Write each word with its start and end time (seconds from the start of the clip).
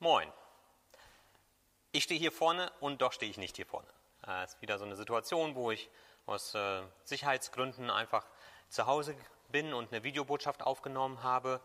Moin. 0.00 0.32
Ich 1.90 2.04
stehe 2.04 2.20
hier 2.20 2.30
vorne 2.30 2.70
und 2.78 3.02
doch 3.02 3.12
stehe 3.12 3.32
ich 3.32 3.36
nicht 3.36 3.56
hier 3.56 3.66
vorne. 3.66 3.88
Es 4.22 4.28
äh, 4.28 4.44
ist 4.44 4.62
wieder 4.62 4.78
so 4.78 4.84
eine 4.84 4.94
Situation, 4.94 5.56
wo 5.56 5.72
ich 5.72 5.90
aus 6.24 6.54
äh, 6.54 6.82
Sicherheitsgründen 7.02 7.90
einfach 7.90 8.24
zu 8.68 8.86
Hause 8.86 9.16
bin 9.50 9.74
und 9.74 9.92
eine 9.92 10.04
Videobotschaft 10.04 10.62
aufgenommen 10.62 11.24
habe. 11.24 11.60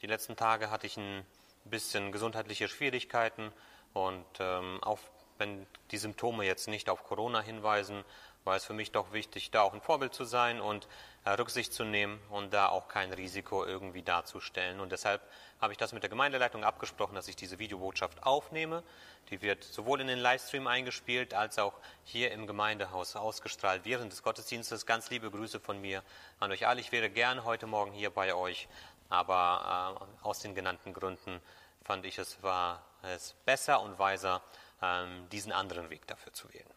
Die 0.00 0.06
letzten 0.06 0.36
Tage 0.36 0.70
hatte 0.70 0.86
ich 0.86 0.96
ein 0.96 1.26
bisschen 1.64 2.12
gesundheitliche 2.12 2.66
Schwierigkeiten 2.66 3.52
und 3.92 4.24
ähm, 4.38 4.82
auch 4.82 5.00
wenn 5.36 5.66
die 5.90 5.98
Symptome 5.98 6.46
jetzt 6.46 6.68
nicht 6.68 6.88
auf 6.88 7.04
Corona 7.04 7.42
hinweisen, 7.42 8.04
war 8.46 8.56
es 8.56 8.64
für 8.64 8.72
mich 8.72 8.92
doch 8.92 9.12
wichtig, 9.12 9.50
da 9.50 9.62
auch 9.62 9.74
ein 9.74 9.80
Vorbild 9.80 10.14
zu 10.14 10.24
sein 10.24 10.60
und 10.60 10.86
äh, 11.24 11.30
Rücksicht 11.30 11.72
zu 11.72 11.84
nehmen 11.84 12.20
und 12.30 12.54
da 12.54 12.68
auch 12.68 12.86
kein 12.86 13.12
Risiko 13.12 13.64
irgendwie 13.64 14.02
darzustellen. 14.02 14.78
Und 14.80 14.92
deshalb 14.92 15.20
habe 15.60 15.72
ich 15.72 15.78
das 15.78 15.92
mit 15.92 16.04
der 16.04 16.10
Gemeindeleitung 16.10 16.62
abgesprochen, 16.62 17.16
dass 17.16 17.26
ich 17.26 17.34
diese 17.34 17.58
Videobotschaft 17.58 18.22
aufnehme. 18.22 18.84
Die 19.30 19.42
wird 19.42 19.64
sowohl 19.64 20.00
in 20.00 20.06
den 20.06 20.20
Livestream 20.20 20.68
eingespielt 20.68 21.34
als 21.34 21.58
auch 21.58 21.74
hier 22.04 22.30
im 22.30 22.46
Gemeindehaus 22.46 23.16
ausgestrahlt 23.16 23.84
während 23.84 24.12
des 24.12 24.22
Gottesdienstes. 24.22 24.86
Ganz 24.86 25.10
liebe 25.10 25.30
Grüße 25.30 25.58
von 25.58 25.80
mir 25.80 26.04
an 26.38 26.52
euch 26.52 26.68
alle. 26.68 26.80
Ich 26.80 26.92
wäre 26.92 27.10
gern 27.10 27.44
heute 27.44 27.66
Morgen 27.66 27.92
hier 27.92 28.10
bei 28.10 28.32
euch, 28.32 28.68
aber 29.08 29.98
äh, 30.22 30.24
aus 30.24 30.38
den 30.38 30.54
genannten 30.54 30.94
Gründen 30.94 31.40
fand 31.82 32.06
ich 32.06 32.18
es 32.18 32.42
war 32.42 32.84
es 33.02 33.34
besser 33.44 33.80
und 33.80 33.98
weiser, 33.98 34.42
ähm, 34.82 35.28
diesen 35.30 35.52
anderen 35.52 35.90
Weg 35.90 36.06
dafür 36.06 36.32
zu 36.32 36.52
wählen. 36.52 36.75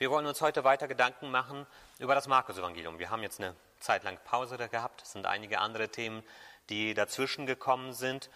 Wir 0.00 0.10
wollen 0.10 0.24
uns 0.24 0.40
heute 0.40 0.64
weiter 0.64 0.88
Gedanken 0.88 1.30
machen 1.30 1.66
über 1.98 2.14
das 2.14 2.26
Markus-Evangelium. 2.26 2.98
Wir 2.98 3.10
haben 3.10 3.22
jetzt 3.22 3.38
eine 3.38 3.54
Zeit 3.80 4.02
lang 4.02 4.16
Pause 4.24 4.56
gehabt. 4.56 5.02
Es 5.02 5.12
sind 5.12 5.26
einige 5.26 5.58
andere 5.58 5.90
Themen, 5.90 6.22
die 6.70 6.94
dazwischen 6.94 7.44
gekommen 7.44 7.92
sind 7.92 8.30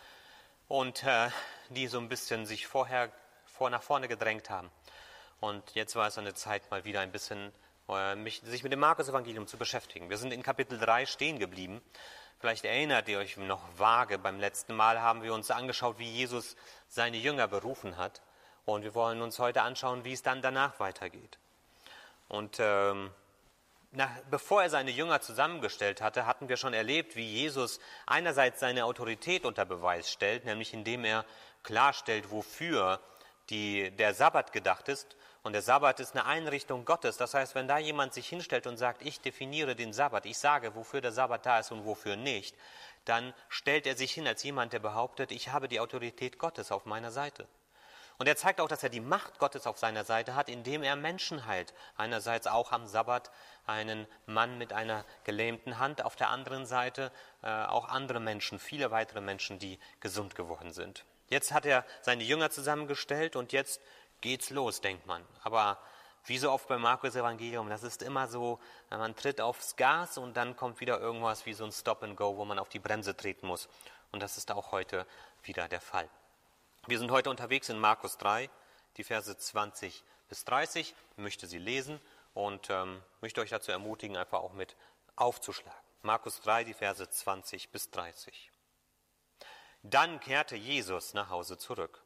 und 0.69 1.03
äh, 1.05 1.31
die 1.71 1.87
so 1.87 1.99
ein 1.99 2.11
bisschen 2.11 2.45
sich 2.45 2.67
vorher 2.67 3.11
vor 3.47 3.71
nach 3.71 3.83
vorne 3.83 4.09
gedrängt 4.09 4.51
haben. 4.51 4.71
Und 5.41 5.75
jetzt 5.75 5.97
war 5.97 6.07
es 6.07 6.19
eine 6.19 6.35
Zeit, 6.35 6.71
mal 6.71 6.85
wieder 6.85 7.01
ein 7.01 7.11
bisschen 7.11 7.51
äh, 7.89 8.15
mich, 8.15 8.43
sich 8.45 8.63
mit 8.63 8.71
dem 8.71 8.81
Markus-Evangelium 8.81 9.47
zu 9.47 9.57
beschäftigen. 9.57 10.11
Wir 10.11 10.19
sind 10.19 10.35
in 10.35 10.43
Kapitel 10.43 10.79
3 10.79 11.07
stehen 11.07 11.39
geblieben. 11.39 11.81
Vielleicht 12.41 12.67
erinnert 12.67 13.09
ihr 13.09 13.19
euch 13.19 13.39
noch 13.39 13.63
vage, 13.79 14.19
beim 14.19 14.39
letzten 14.39 14.77
Mal 14.77 15.01
haben 15.01 15.23
wir 15.23 15.33
uns 15.33 15.51
angeschaut, 15.51 15.99
wie 15.99 16.11
Jesus 16.11 16.57
seine 16.89 17.17
Jünger 17.17 17.49
berufen 17.49 17.97
hat. 17.97 18.21
Und 18.67 18.83
wir 18.83 18.95
wollen 18.95 19.23
uns 19.23 19.39
heute 19.39 19.63
anschauen, 19.63 20.05
wie 20.05 20.13
es 20.13 20.23
dann 20.23 20.43
danach 20.43 20.79
weitergeht. 20.79 21.39
Und 22.29 22.57
ähm, 22.59 23.11
nach, 23.93 24.11
bevor 24.31 24.63
er 24.63 24.71
seine 24.71 24.91
Jünger 24.91 25.21
zusammengestellt 25.21 26.01
hatte, 26.01 26.27
hatten 26.27 26.49
wir 26.49 26.57
schon 26.57 26.75
erlebt, 26.75 27.17
wie 27.17 27.27
Jesus 27.27 27.81
einerseits 28.07 28.61
seine 28.61 28.85
Autorität 28.85 29.45
unter 29.45 29.65
Beweis 29.65 30.11
stellt, 30.11 30.45
nämlich 30.45 30.75
indem 30.75 31.05
er 31.05 31.25
klarstellt, 31.63 32.31
wofür 32.31 33.01
die, 33.51 33.91
der 33.93 34.15
Sabbat 34.15 34.53
gedacht 34.53 34.89
ist. 34.89 35.17
Und 35.43 35.53
der 35.53 35.63
Sabbat 35.63 36.01
ist 36.01 36.15
eine 36.15 36.25
Einrichtung 36.25 36.85
Gottes. 36.85 37.19
Das 37.19 37.35
heißt, 37.35 37.55
wenn 37.55 37.69
da 37.69 37.79
jemand 37.79 38.15
sich 38.15 38.29
hinstellt 38.29 38.67
und 38.67 38.79
sagt, 38.79 39.03
ich 39.03 39.21
definiere 39.21 39.77
den 39.77 39.93
Sabbat, 39.93 40.27
ich 40.27 40.39
sage, 40.39 40.75
wofür 40.75 41.01
der 41.01 41.13
Sabbat 41.13 41.45
da 41.45 41.59
ist 41.59 41.71
und 41.71 41.85
wofür 41.85 42.17
nicht, 42.17 42.57
dann 43.05 43.35
stellt 43.49 43.87
er 43.87 43.97
sich 43.97 44.13
hin 44.13 44.27
als 44.27 44.43
jemand, 44.43 44.73
der 44.73 44.79
behauptet, 44.79 45.31
ich 45.31 45.51
habe 45.51 45.69
die 45.69 45.81
Autorität 45.81 46.39
Gottes 46.39 46.73
auf 46.73 46.87
meiner 46.87 47.11
Seite. 47.11 47.47
Und 48.19 48.29
er 48.29 48.37
zeigt 48.37 48.61
auch, 48.61 48.69
dass 48.69 48.83
er 48.83 48.89
die 48.89 49.01
Macht 49.01 49.39
Gottes 49.39 49.67
auf 49.67 49.79
seiner 49.79 50.05
Seite 50.05 50.35
hat, 50.35 50.49
indem 50.49 50.83
er 50.83 50.97
Menschen 50.97 51.47
heilt. 51.47 51.75
Einerseits 51.97 52.47
auch 52.47 52.73
am 52.73 52.87
Sabbat 52.87 53.31
einen 53.67 54.07
Mann 54.27 54.59
mit 54.59 54.73
einer 54.73 55.05
gelähmten 55.25 55.79
Hand, 55.79 56.05
auf 56.05 56.17
der 56.17 56.31
anderen 56.31 56.67
Seite 56.67 57.11
äh, 57.43 57.49
auch 57.49 57.89
andere 57.89 58.21
Menschen, 58.21 58.59
viele 58.59 58.91
weitere 58.91 59.21
Menschen, 59.21 59.59
die 59.59 59.79
gesund 60.01 60.35
geworden 60.35 60.73
sind. 60.73 61.05
Jetzt 61.29 61.53
hat 61.53 61.67
er 61.67 61.85
seine 62.03 62.23
Jünger 62.23 62.51
zusammengestellt 62.51 63.35
und 63.35 63.53
jetzt 63.53 63.81
geht's 64.21 64.51
los, 64.51 64.81
denkt 64.81 65.07
man. 65.07 65.25
Aber 65.43 65.79
wie 66.27 66.39
so 66.39 66.51
oft 66.51 66.69
beim 66.69 66.81
Markus 66.81 67.17
Evangelium, 67.17 67.69
das 67.69 67.83
ist 67.83 68.03
immer 68.03 68.29
so, 68.29 68.59
man 68.91 69.15
tritt 69.17 69.41
aufs 69.41 69.77
Gas 69.77 70.19
und 70.19 70.37
dann 70.37 70.57
kommt 70.57 70.81
wieder 70.81 71.01
irgendwas 71.01 71.45
wie 71.47 71.53
so 71.53 71.65
ein 71.65 71.73
Stop 71.73 72.03
and 72.03 72.17
Go, 72.17 72.37
wo 72.37 72.45
man 72.45 72.59
auf 72.59 72.69
die 72.69 72.79
Bremse 72.79 73.17
treten 73.17 73.47
muss. 73.47 73.69
Und 74.13 74.23
das 74.23 74.39
ist 74.39 74.51
auch 74.53 74.73
heute 74.73 75.07
wieder 75.43 75.69
der 75.69 75.81
Fall. 75.81 76.09
Wir 76.87 76.99
sind 76.99 77.11
heute 77.11 77.31
unterwegs 77.31 77.71
in 77.71 77.79
Markus 77.79 78.19
3, 78.19 78.51
die 78.99 79.05
Verse 79.05 79.35
20 79.35 80.05
bis 80.29 80.45
30. 80.45 80.95
Ich 81.13 81.17
möchte 81.17 81.47
sie 81.47 81.57
lesen 81.57 81.99
und 82.35 82.69
ähm, 82.69 83.03
möchte 83.23 83.41
euch 83.41 83.49
dazu 83.49 83.73
ermutigen, 83.73 84.19
einfach 84.19 84.41
auch 84.41 84.53
mit 84.53 84.77
aufzuschlagen. 85.17 85.81
Markus 86.03 86.43
3, 86.43 86.65
die 86.65 86.75
Verse 86.75 87.09
20 87.09 87.71
bis 87.71 87.91
30. 87.91 88.51
Dann 89.83 90.21
kehrte 90.21 90.57
Jesus 90.57 91.15
nach 91.15 91.31
Hause 91.31 91.57
zurück. 91.57 92.05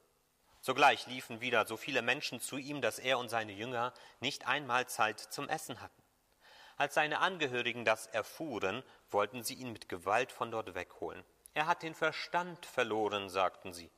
Sogleich 0.60 1.08
liefen 1.08 1.40
wieder 1.40 1.66
so 1.66 1.76
viele 1.76 2.00
Menschen 2.00 2.40
zu 2.40 2.56
ihm, 2.56 2.80
dass 2.80 3.00
er 3.00 3.18
und 3.18 3.30
seine 3.30 3.52
Jünger 3.52 3.92
nicht 4.20 4.46
einmal 4.46 4.86
Zeit 4.86 5.18
zum 5.18 5.48
Essen 5.48 5.80
hatten. 5.80 6.02
Als 6.76 6.94
seine 6.94 7.18
Angehörigen 7.18 7.84
das 7.84 8.06
erfuhren, 8.06 8.84
wollten 9.10 9.42
sie 9.42 9.54
ihn 9.54 9.72
mit 9.72 9.88
Gewalt 9.88 10.30
von 10.30 10.52
dort 10.52 10.76
wegholen. 10.76 11.24
Er 11.54 11.66
hat 11.66 11.82
den 11.82 11.96
Verstand 11.96 12.64
verloren, 12.64 13.28
sagten 13.28 13.72
sie. 13.72 13.90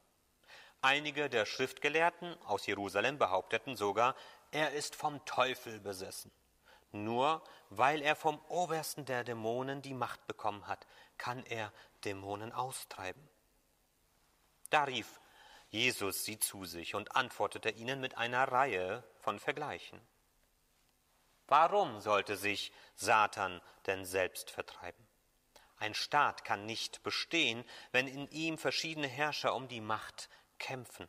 Einige 0.82 1.28
der 1.28 1.44
Schriftgelehrten 1.44 2.40
aus 2.44 2.66
Jerusalem 2.66 3.18
behaupteten 3.18 3.76
sogar, 3.76 4.14
er 4.50 4.72
ist 4.72 4.96
vom 4.96 5.22
Teufel 5.26 5.78
besessen. 5.78 6.32
Nur 6.92 7.42
weil 7.68 8.02
er 8.02 8.16
vom 8.16 8.38
Obersten 8.48 9.04
der 9.04 9.22
Dämonen 9.22 9.82
die 9.82 9.94
Macht 9.94 10.26
bekommen 10.26 10.66
hat, 10.66 10.86
kann 11.18 11.44
er 11.44 11.72
Dämonen 12.04 12.52
austreiben. 12.52 13.28
Da 14.70 14.84
rief 14.84 15.20
Jesus 15.68 16.24
sie 16.24 16.38
zu 16.38 16.64
sich 16.64 16.94
und 16.94 17.14
antwortete 17.14 17.70
ihnen 17.70 18.00
mit 18.00 18.16
einer 18.16 18.50
Reihe 18.50 19.04
von 19.20 19.38
Vergleichen. 19.38 20.00
Warum 21.46 22.00
sollte 22.00 22.36
sich 22.36 22.72
Satan 22.94 23.60
denn 23.86 24.04
selbst 24.04 24.50
vertreiben? 24.50 25.06
Ein 25.76 25.94
Staat 25.94 26.44
kann 26.44 26.66
nicht 26.66 27.02
bestehen, 27.02 27.64
wenn 27.92 28.06
in 28.06 28.28
ihm 28.30 28.58
verschiedene 28.58 29.06
Herrscher 29.06 29.54
um 29.54 29.68
die 29.68 29.80
Macht 29.80 30.28
kämpfen. 30.60 31.08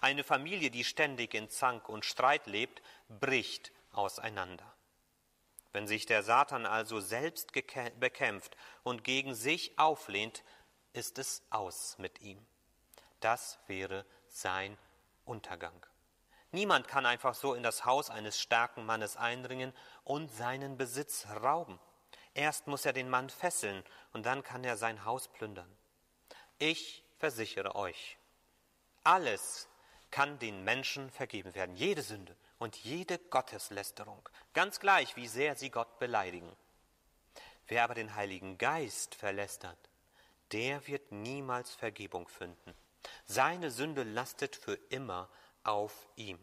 Eine 0.00 0.24
Familie, 0.24 0.70
die 0.70 0.84
ständig 0.84 1.34
in 1.34 1.50
Zank 1.50 1.90
und 1.90 2.06
Streit 2.06 2.46
lebt, 2.46 2.80
bricht 3.08 3.72
auseinander. 3.92 4.72
Wenn 5.72 5.86
sich 5.86 6.06
der 6.06 6.22
Satan 6.22 6.64
also 6.64 7.00
selbst 7.00 7.52
bekämpft 7.52 8.56
und 8.82 9.04
gegen 9.04 9.34
sich 9.34 9.78
auflehnt, 9.78 10.42
ist 10.94 11.18
es 11.18 11.42
aus 11.50 11.98
mit 11.98 12.22
ihm. 12.22 12.46
Das 13.20 13.58
wäre 13.66 14.06
sein 14.28 14.78
Untergang. 15.26 15.84
Niemand 16.52 16.88
kann 16.88 17.04
einfach 17.04 17.34
so 17.34 17.52
in 17.52 17.62
das 17.62 17.84
Haus 17.84 18.08
eines 18.08 18.40
starken 18.40 18.86
Mannes 18.86 19.16
eindringen 19.16 19.74
und 20.04 20.32
seinen 20.32 20.78
Besitz 20.78 21.26
rauben. 21.42 21.78
Erst 22.32 22.66
muss 22.66 22.86
er 22.86 22.94
den 22.94 23.10
Mann 23.10 23.28
fesseln 23.28 23.84
und 24.12 24.24
dann 24.24 24.42
kann 24.42 24.64
er 24.64 24.78
sein 24.78 25.04
Haus 25.04 25.28
plündern. 25.28 25.70
Ich 26.58 27.04
versichere 27.18 27.74
euch, 27.74 28.16
alles 29.06 29.68
kann 30.10 30.38
den 30.38 30.64
Menschen 30.64 31.10
vergeben 31.10 31.54
werden, 31.54 31.76
jede 31.76 32.02
Sünde 32.02 32.36
und 32.58 32.76
jede 32.76 33.18
Gotteslästerung, 33.18 34.28
ganz 34.54 34.80
gleich, 34.80 35.16
wie 35.16 35.28
sehr 35.28 35.56
sie 35.56 35.70
Gott 35.70 35.98
beleidigen. 35.98 36.50
Wer 37.66 37.84
aber 37.84 37.94
den 37.94 38.14
Heiligen 38.14 38.58
Geist 38.58 39.14
verlästert, 39.14 39.78
der 40.52 40.86
wird 40.86 41.12
niemals 41.12 41.74
Vergebung 41.74 42.28
finden. 42.28 42.74
Seine 43.24 43.70
Sünde 43.70 44.02
lastet 44.04 44.56
für 44.56 44.74
immer 44.90 45.28
auf 45.64 46.08
ihm. 46.16 46.38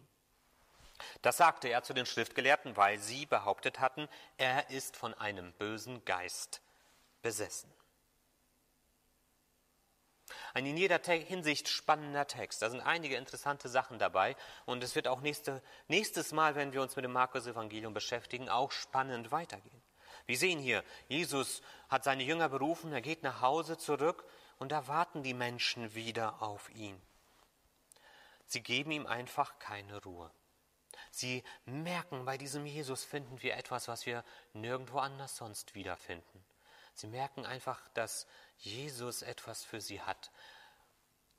Das 1.22 1.38
sagte 1.38 1.70
er 1.70 1.84
zu 1.84 1.94
den 1.94 2.06
Schriftgelehrten, 2.06 2.78
weil 2.78 3.00
sie 3.00 3.26
behauptet 3.26 3.80
hatten, 3.80 4.08
er 4.38 4.70
ist 4.70 4.96
von 4.96 5.14
einem 5.14 5.52
bösen 5.54 6.04
Geist 6.06 6.62
besessen. 7.22 7.72
Ein 10.54 10.68
in 10.68 10.78
jeder 10.78 11.00
Hinsicht 11.02 11.68
spannender 11.68 12.28
Text. 12.28 12.62
Da 12.62 12.70
sind 12.70 12.82
einige 12.82 13.16
interessante 13.16 13.70
Sachen 13.70 13.98
dabei 13.98 14.36
und 14.66 14.84
es 14.84 14.94
wird 14.96 15.08
auch 15.08 15.22
nächste, 15.22 15.64
nächstes 15.88 16.32
Mal, 16.32 16.56
wenn 16.56 16.74
wir 16.74 16.82
uns 16.82 16.96
mit 16.96 17.06
dem 17.06 17.14
Markus-Evangelium 17.14 17.94
beschäftigen, 17.94 18.50
auch 18.50 18.72
spannend 18.72 19.32
weitergehen. 19.32 19.82
Wir 20.26 20.38
sehen 20.38 20.60
hier, 20.60 20.84
Jesus 21.10 21.62
hat 21.90 22.04
seine 22.04 22.24
Jünger 22.24 22.50
berufen, 22.50 22.94
er 22.94 23.02
geht 23.02 23.24
nach 23.24 23.42
Hause 23.42 23.78
zurück 23.78 24.24
und 24.60 24.72
da 24.72 24.88
warten 24.88 25.24
die 25.24 25.34
Menschen 25.34 25.96
wieder 25.96 26.42
auf 26.42 26.70
ihn. 26.70 27.02
Sie 28.46 28.62
geben 28.62 28.92
ihm 28.92 29.08
einfach 29.08 29.58
keine 29.58 30.02
Ruhe. 30.04 30.30
Sie 31.10 31.44
merken, 31.66 32.26
bei 32.26 32.38
diesem 32.38 32.66
Jesus 32.66 33.04
finden 33.04 33.42
wir 33.42 33.56
etwas, 33.56 33.88
was 33.88 34.06
wir 34.06 34.24
nirgendwo 34.54 35.00
anders 35.00 35.36
sonst 35.36 35.74
wiederfinden. 35.74 36.46
Sie 36.94 37.08
merken 37.08 37.46
einfach, 37.46 37.88
dass 37.90 38.28
Jesus 38.58 39.22
etwas 39.22 39.64
für 39.64 39.82
sie 39.82 40.02
hat, 40.02 40.32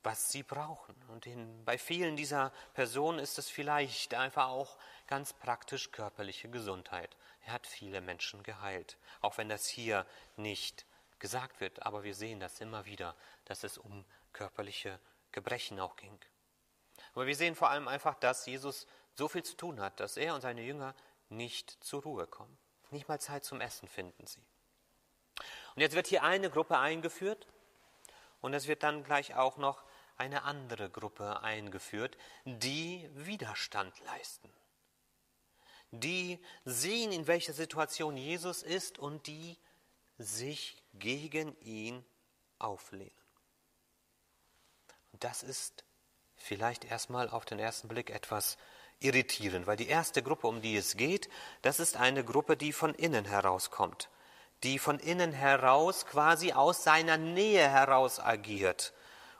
was 0.02 0.31
sie 0.31 0.43
brauchen. 0.43 0.94
Und 1.08 1.26
in, 1.26 1.64
bei 1.64 1.78
vielen 1.78 2.16
dieser 2.16 2.52
Personen 2.75 3.19
ist 3.19 3.38
es 3.38 3.49
vielleicht 3.49 4.14
einfach 4.14 4.49
auch 4.49 4.76
ganz 5.06 5.32
praktisch 5.32 5.90
körperliche 5.90 6.49
Gesundheit. 6.49 7.16
Er 7.46 7.55
hat 7.55 7.66
viele 7.66 8.00
Menschen 8.00 8.43
geheilt, 8.43 8.96
auch 9.20 9.38
wenn 9.38 9.49
das 9.49 9.66
hier 9.66 10.06
nicht 10.37 10.87
gesagt 11.19 11.61
wird. 11.61 11.84
Aber 11.84 12.05
wir 12.05 12.14
sehen 12.14 12.40
das 12.40 12.61
immer 12.61 12.84
wieder, 12.84 13.14
dass 13.46 13.64
es 13.64 13.78
um 13.78 14.05
körperliche 14.32 14.99
Gebrechen 15.32 15.81
auch 15.81 15.96
ging. 15.96 16.19
Aber 17.14 17.26
wir 17.26 17.37
sehen 17.37 17.55
vor 17.55 17.70
allem 17.70 17.88
einfach, 17.88 18.14
dass 18.14 18.46
Jesus 18.46 18.87
so 19.14 19.28
viel 19.28 19.43
zu 19.43 19.56
tun 19.56 19.81
hat, 19.81 20.00
dass 20.00 20.16
er 20.16 20.34
und 20.34 20.40
seine 20.40 20.62
Jünger 20.62 20.94
nicht 21.28 21.82
zur 21.82 22.02
Ruhe 22.02 22.26
kommen. 22.26 22.58
Nicht 22.90 23.08
mal 23.08 23.20
Zeit 23.20 23.44
zum 23.44 23.61
Essen 23.61 23.88
finden 23.88 24.26
sie. 24.26 24.44
Und 25.75 25.83
jetzt 25.83 25.95
wird 25.95 26.07
hier 26.07 26.23
eine 26.23 26.51
Gruppe 26.51 26.79
eingeführt 26.79 27.47
und 28.41 28.55
es 28.55 28.69
wird 28.69 28.83
dann 28.83 29.05
gleich 29.05 29.35
auch 29.35 29.57
noch 29.57 29.83
eine 30.17 30.43
andere 30.43 30.91
Gruppe 30.91 31.43
eingeführt, 31.43 32.17
die 32.45 33.09
Widerstand 33.15 33.93
leisten. 34.07 34.51
Die 35.91 36.39
sehen, 36.65 37.13
in 37.13 37.27
welcher 37.27 37.53
Situation 37.53 38.17
Jesus 38.17 38.63
ist 38.63 38.99
und 38.99 39.27
die 39.27 39.57
sich 40.19 40.83
gegen 40.95 41.59
ihn 41.61 42.05
auflehnen. 42.59 43.11
Und 45.13 45.25
das 45.25 45.43
ist 45.43 45.85
vielleicht 46.37 46.85
erstmal 46.85 47.29
auf 47.29 47.45
den 47.45 47.59
ersten 47.59 47.89
Blick 47.89 48.11
etwas 48.11 48.59
irritierend, 49.01 49.67
weil 49.67 49.77
die 49.77 49.89
erste 49.89 50.23
Gruppe, 50.23 50.47
um 50.47 50.61
die 50.61 50.77
es 50.77 50.97
geht, 50.97 51.29
das 51.63 51.81
ist 51.81 51.97
eine 51.97 52.25
Gruppe, 52.25 52.57
die 52.57 52.73
von 52.73 52.95
innen 52.95 53.25
herauskommt, 53.25 54.09
die 54.64 54.78
von 54.78 54.99
innen 54.99 55.32
heraus 55.32 56.06
quasi 56.06 56.52
aus 56.52 56.82
seiner 56.82 57.16
Nähe 57.19 57.69
heraus 57.69 58.19
agiert 58.19 58.93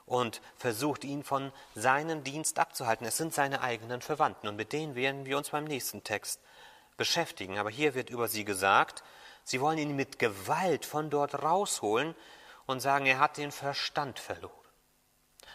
und 0.05 0.39
versucht, 0.55 1.03
ihn 1.03 1.23
von 1.23 1.51
seinem 1.73 2.23
Dienst 2.23 2.59
abzuhalten. 2.59 3.07
Es 3.07 3.17
sind 3.17 3.33
seine 3.33 3.61
eigenen 3.61 4.01
Verwandten 4.01 4.47
und 4.47 4.55
mit 4.55 4.71
denen 4.71 4.95
werden 4.95 5.25
wir 5.25 5.37
uns 5.37 5.49
beim 5.49 5.65
nächsten 5.65 6.03
Text 6.03 6.39
beschäftigen. 6.95 7.57
Aber 7.57 7.71
hier 7.71 7.95
wird 7.95 8.09
über 8.09 8.27
sie 8.27 8.45
gesagt, 8.45 9.03
sie 9.43 9.59
wollen 9.59 9.79
ihn 9.79 9.95
mit 9.95 10.19
Gewalt 10.19 10.85
von 10.85 11.09
dort 11.09 11.41
rausholen 11.41 12.15
und 12.67 12.79
sagen, 12.79 13.07
er 13.07 13.19
hat 13.19 13.37
den 13.37 13.51
Verstand 13.51 14.19
verloren. 14.19 14.53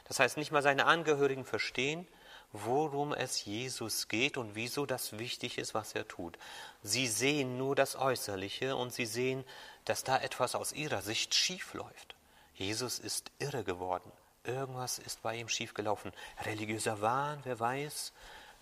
Das 0.04 0.18
heißt, 0.18 0.36
nicht 0.36 0.50
mal 0.50 0.62
seine 0.62 0.86
Angehörigen 0.86 1.44
verstehen, 1.44 2.08
worum 2.52 3.12
es 3.12 3.44
Jesus 3.44 4.08
geht 4.08 4.36
und 4.36 4.54
wieso 4.54 4.86
das 4.86 5.18
wichtig 5.18 5.58
ist, 5.58 5.74
was 5.74 5.94
er 5.94 6.08
tut. 6.08 6.36
Sie 6.82 7.06
sehen 7.06 7.58
nur 7.58 7.76
das 7.76 7.96
Äußerliche 7.96 8.76
und 8.76 8.92
sie 8.92 9.06
sehen, 9.06 9.44
dass 9.84 10.04
da 10.04 10.18
etwas 10.18 10.54
aus 10.54 10.72
ihrer 10.72 11.02
Sicht 11.02 11.34
schief 11.34 11.74
läuft. 11.74 12.14
Jesus 12.54 12.98
ist 12.98 13.30
irre 13.38 13.64
geworden. 13.64 14.10
Irgendwas 14.44 14.98
ist 14.98 15.22
bei 15.22 15.36
ihm 15.36 15.48
schiefgelaufen. 15.48 16.12
Religiöser 16.44 17.00
Wahn, 17.00 17.40
wer 17.44 17.60
weiß. 17.60 18.12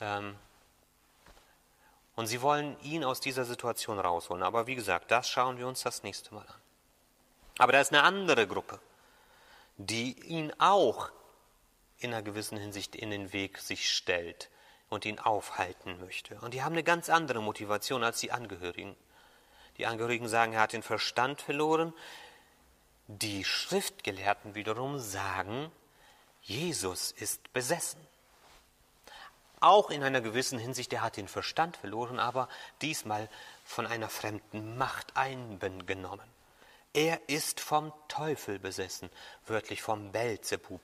Ähm, 0.00 0.36
und 2.16 2.26
sie 2.26 2.42
wollen 2.42 2.76
ihn 2.82 3.04
aus 3.04 3.20
dieser 3.20 3.44
Situation 3.44 3.98
rausholen. 3.98 4.42
Aber 4.42 4.66
wie 4.66 4.74
gesagt, 4.74 5.10
das 5.10 5.28
schauen 5.28 5.56
wir 5.58 5.68
uns 5.68 5.82
das 5.82 6.02
nächste 6.02 6.34
Mal 6.34 6.46
an. 6.46 6.60
Aber 7.58 7.72
da 7.72 7.80
ist 7.80 7.92
eine 7.92 8.02
andere 8.02 8.46
Gruppe, 8.46 8.80
die 9.76 10.18
ihn 10.24 10.52
auch 10.58 11.10
in 11.98 12.12
einer 12.12 12.22
gewissen 12.22 12.58
Hinsicht 12.58 12.94
in 12.94 13.10
den 13.10 13.32
Weg 13.32 13.58
sich 13.58 13.92
stellt 13.94 14.50
und 14.88 15.04
ihn 15.04 15.18
aufhalten 15.18 15.98
möchte. 16.00 16.36
Und 16.40 16.54
die 16.54 16.62
haben 16.62 16.72
eine 16.72 16.84
ganz 16.84 17.08
andere 17.08 17.42
Motivation 17.42 18.04
als 18.04 18.20
die 18.20 18.32
Angehörigen. 18.32 18.96
Die 19.76 19.86
Angehörigen 19.86 20.28
sagen, 20.28 20.54
er 20.54 20.60
hat 20.60 20.72
den 20.72 20.82
Verstand 20.82 21.40
verloren. 21.40 21.92
Die 23.06 23.44
Schriftgelehrten 23.44 24.54
wiederum 24.54 24.98
sagen, 24.98 25.70
Jesus 26.42 27.12
ist 27.12 27.52
besessen. 27.52 28.00
Auch 29.60 29.90
in 29.90 30.04
einer 30.04 30.20
gewissen 30.20 30.58
Hinsicht, 30.58 30.92
er 30.92 31.02
hat 31.02 31.16
den 31.16 31.28
Verstand 31.28 31.76
verloren, 31.76 32.20
aber 32.20 32.48
diesmal 32.80 33.28
von 33.64 33.86
einer 33.86 34.08
fremden 34.08 34.78
Macht 34.78 35.16
eingenommen. 35.16 36.28
Er 36.92 37.28
ist 37.28 37.60
vom 37.60 37.92
Teufel 38.08 38.58
besessen, 38.58 39.10
wörtlich 39.46 39.82
vom 39.82 40.12
Belzebub. 40.12 40.80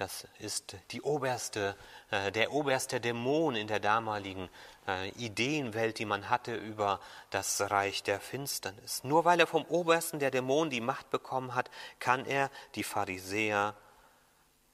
Das 0.00 0.26
ist 0.38 0.76
die 0.92 1.02
oberste, 1.02 1.76
äh, 2.10 2.32
der 2.32 2.52
oberste 2.52 3.02
Dämon 3.02 3.54
in 3.54 3.66
der 3.66 3.80
damaligen 3.80 4.48
äh, 4.88 5.10
Ideenwelt, 5.10 5.98
die 5.98 6.06
man 6.06 6.30
hatte 6.30 6.54
über 6.54 7.00
das 7.28 7.60
Reich 7.70 8.02
der 8.02 8.18
Finsternis. 8.18 9.04
Nur 9.04 9.26
weil 9.26 9.38
er 9.40 9.46
vom 9.46 9.66
obersten 9.66 10.18
der 10.18 10.30
Dämonen 10.30 10.70
die 10.70 10.80
Macht 10.80 11.10
bekommen 11.10 11.54
hat, 11.54 11.70
kann 11.98 12.24
er 12.24 12.50
die 12.76 12.82
Pharisäer, 12.82 13.74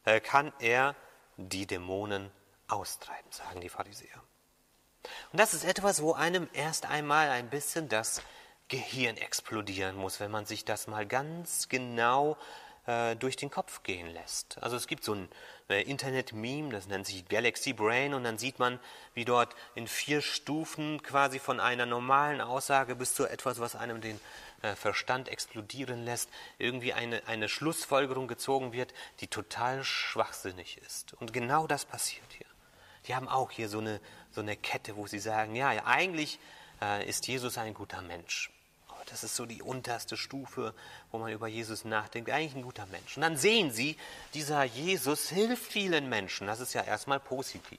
äh, 0.04 0.20
kann 0.20 0.52
er 0.60 0.94
die 1.36 1.66
Dämonen 1.66 2.30
austreiben, 2.68 3.32
sagen 3.32 3.60
die 3.60 3.68
Pharisäer. 3.68 4.22
Und 5.32 5.40
das 5.40 5.54
ist 5.54 5.64
etwas, 5.64 6.02
wo 6.02 6.12
einem 6.12 6.48
erst 6.52 6.86
einmal 6.86 7.30
ein 7.30 7.50
bisschen 7.50 7.88
das 7.88 8.22
Gehirn 8.68 9.16
explodieren 9.16 9.96
muss, 9.96 10.20
wenn 10.20 10.30
man 10.30 10.46
sich 10.46 10.64
das 10.64 10.86
mal 10.86 11.04
ganz 11.04 11.68
genau 11.68 12.34
äh, 12.34 12.65
durch 13.16 13.36
den 13.36 13.50
Kopf 13.50 13.82
gehen 13.82 14.08
lässt. 14.12 14.62
Also 14.62 14.76
es 14.76 14.86
gibt 14.86 15.02
so 15.02 15.14
ein 15.14 15.28
äh, 15.68 15.82
Internet-Meme, 15.82 16.70
das 16.70 16.86
nennt 16.86 17.06
sich 17.06 17.26
Galaxy 17.28 17.72
Brain, 17.72 18.14
und 18.14 18.22
dann 18.22 18.38
sieht 18.38 18.60
man, 18.60 18.78
wie 19.14 19.24
dort 19.24 19.56
in 19.74 19.88
vier 19.88 20.22
Stufen 20.22 21.02
quasi 21.02 21.40
von 21.40 21.58
einer 21.58 21.86
normalen 21.86 22.40
Aussage 22.40 22.94
bis 22.94 23.14
zu 23.14 23.26
etwas, 23.26 23.58
was 23.58 23.74
einem 23.74 24.00
den 24.00 24.20
äh, 24.62 24.76
Verstand 24.76 25.28
explodieren 25.28 26.04
lässt, 26.04 26.30
irgendwie 26.58 26.92
eine, 26.92 27.26
eine 27.26 27.48
Schlussfolgerung 27.48 28.28
gezogen 28.28 28.72
wird, 28.72 28.94
die 29.20 29.26
total 29.26 29.82
schwachsinnig 29.82 30.78
ist. 30.86 31.14
Und 31.14 31.32
genau 31.32 31.66
das 31.66 31.84
passiert 31.84 32.26
hier. 32.36 32.46
Die 33.08 33.14
haben 33.14 33.28
auch 33.28 33.50
hier 33.50 33.68
so 33.68 33.78
eine, 33.78 34.00
so 34.30 34.40
eine 34.40 34.56
Kette, 34.56 34.96
wo 34.96 35.06
sie 35.06 35.18
sagen, 35.18 35.56
ja, 35.56 35.72
ja 35.72 35.86
eigentlich 35.86 36.38
äh, 36.80 37.08
ist 37.08 37.26
Jesus 37.26 37.58
ein 37.58 37.74
guter 37.74 38.02
Mensch. 38.02 38.50
Das 39.06 39.22
ist 39.22 39.36
so 39.36 39.46
die 39.46 39.62
unterste 39.62 40.16
Stufe, 40.16 40.74
wo 41.10 41.18
man 41.18 41.32
über 41.32 41.46
Jesus 41.46 41.84
nachdenkt. 41.84 42.30
Eigentlich 42.30 42.56
ein 42.56 42.62
guter 42.62 42.86
Mensch. 42.86 43.16
Und 43.16 43.22
dann 43.22 43.36
sehen 43.36 43.70
Sie, 43.70 43.96
dieser 44.34 44.64
Jesus 44.64 45.28
hilft 45.28 45.64
vielen 45.64 46.08
Menschen. 46.08 46.46
Das 46.46 46.60
ist 46.60 46.74
ja 46.74 46.82
erstmal 46.82 47.20
positiv. 47.20 47.78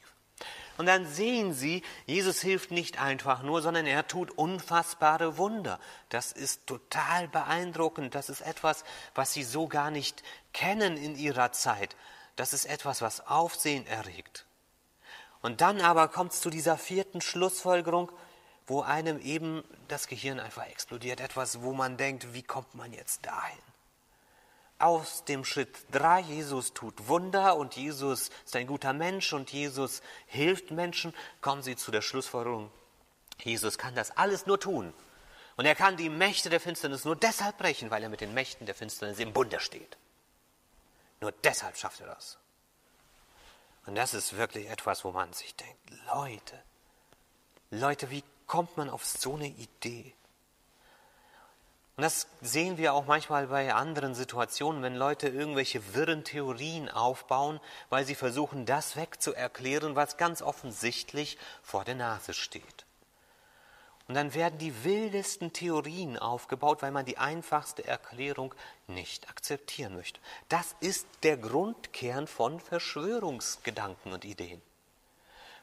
Und 0.78 0.86
dann 0.86 1.06
sehen 1.06 1.54
Sie, 1.54 1.84
Jesus 2.06 2.42
hilft 2.42 2.72
nicht 2.72 3.02
einfach 3.02 3.42
nur, 3.42 3.62
sondern 3.62 3.88
er 3.88 4.08
tut 4.08 4.32
unfassbare 4.32 5.38
Wunder. 5.38 5.80
Das 6.10 6.32
ist 6.32 6.68
total 6.68 7.28
beeindruckend. 7.28 8.14
Das 8.14 8.30
ist 8.30 8.42
etwas, 8.42 8.84
was 9.16 9.34
Sie 9.34 9.44
so 9.44 9.68
gar 9.68 9.90
nicht 9.90 10.24
kennen 10.54 10.96
in 10.96 11.16
Ihrer 11.16 11.52
Zeit. 11.52 11.96
Das 12.36 12.54
ist 12.54 12.66
etwas, 12.66 13.02
was 13.02 13.26
Aufsehen 13.26 13.88
erregt. 13.88 14.46
Und 15.42 15.62
dann 15.62 15.82
aber 15.82 16.08
kommt 16.08 16.34
es 16.34 16.42
zu 16.42 16.50
dieser 16.50 16.78
vierten 16.78 17.22
Schlussfolgerung, 17.22 18.12
wo 18.68 18.82
einem 18.82 19.20
eben 19.20 19.64
das 19.88 20.08
Gehirn 20.08 20.40
einfach 20.40 20.68
explodiert. 20.68 21.22
Etwas, 21.22 21.62
wo 21.62 21.74
man 21.74 21.98
denkt, 21.98 22.34
wie 22.34 22.44
kommt 22.44 22.76
man 22.76 22.92
jetzt 22.92 23.26
dahin? 23.26 23.58
Aus 24.80 25.24
dem 25.24 25.44
Schritt 25.44 25.76
3, 25.92 26.20
Jesus 26.20 26.74
tut 26.74 27.08
Wunder 27.08 27.56
und 27.56 27.76
Jesus 27.76 28.30
ist 28.46 28.56
ein 28.56 28.68
guter 28.68 28.94
Mensch 28.94 29.34
und 29.34 29.52
Jesus 29.52 30.02
hilft 30.28 30.70
Menschen, 30.70 31.16
kommen 31.42 31.64
Sie 31.64 31.76
zu 31.76 31.90
der 31.90 32.02
Schlussfolgerung, 32.02 32.70
Jesus 33.42 33.78
kann 33.78 33.96
das 33.96 34.16
alles 34.18 34.46
nur 34.46 34.60
tun. 34.60 34.94
Und 35.56 35.66
er 35.66 35.74
kann 35.74 35.98
die 35.98 36.10
Mächte 36.10 36.52
der 36.52 36.60
Finsternis 36.60 37.06
nur 37.06 37.16
deshalb 37.16 37.58
brechen, 37.58 37.90
weil 37.90 38.04
er 38.04 38.10
mit 38.10 38.22
den 38.22 38.36
Mächten 38.36 38.68
der 38.68 38.76
Finsternis 38.76 39.18
im 39.18 39.34
Bunde 39.34 39.60
steht. 39.60 39.98
Nur 41.20 41.32
deshalb 41.32 41.78
schafft 41.78 42.02
er 42.02 42.08
das. 42.08 42.38
Und 43.88 43.96
das 43.96 44.14
ist 44.14 44.38
wirklich 44.38 44.70
etwas, 44.70 45.04
wo 45.04 45.12
man 45.12 45.34
sich 45.34 45.56
denkt, 45.56 45.80
Leute, 46.14 46.62
Leute, 47.72 48.12
wie 48.12 48.24
kommt 48.48 48.78
man 48.78 48.90
auf 48.90 49.06
so 49.06 49.36
eine 49.36 49.48
Idee? 49.48 50.14
Und 51.98 52.04
das 52.04 52.28
sehen 52.42 52.78
wir 52.78 52.94
auch 52.94 53.08
manchmal 53.08 53.48
bei 53.48 53.74
anderen 53.74 54.14
Situationen, 54.14 54.84
wenn 54.84 54.96
Leute 54.96 55.30
irgendwelche 55.30 55.96
wirren 55.96 56.24
Theorien 56.24 56.90
aufbauen, 56.90 57.60
weil 57.90 58.06
sie 58.06 58.14
versuchen, 58.14 58.68
das 58.68 58.96
wegzuerklären, 58.96 59.96
was 59.96 60.18
ganz 60.18 60.44
offensichtlich 60.44 61.40
vor 61.64 61.86
der 61.86 61.96
Nase 61.96 62.34
steht. 62.34 62.86
Und 64.08 64.14
dann 64.14 64.36
werden 64.36 64.60
die 64.60 64.84
wildesten 64.84 65.52
Theorien 65.54 66.20
aufgebaut, 66.20 66.84
weil 66.84 66.92
man 66.92 67.06
die 67.06 67.18
einfachste 67.18 67.86
Erklärung 67.86 68.54
nicht 68.86 69.28
akzeptieren 69.28 69.96
möchte. 69.96 70.20
Das 70.50 70.76
ist 70.80 71.08
der 71.24 71.36
Grundkern 71.36 72.28
von 72.28 72.60
Verschwörungsgedanken 72.60 74.14
und 74.14 74.24
Ideen 74.24 74.62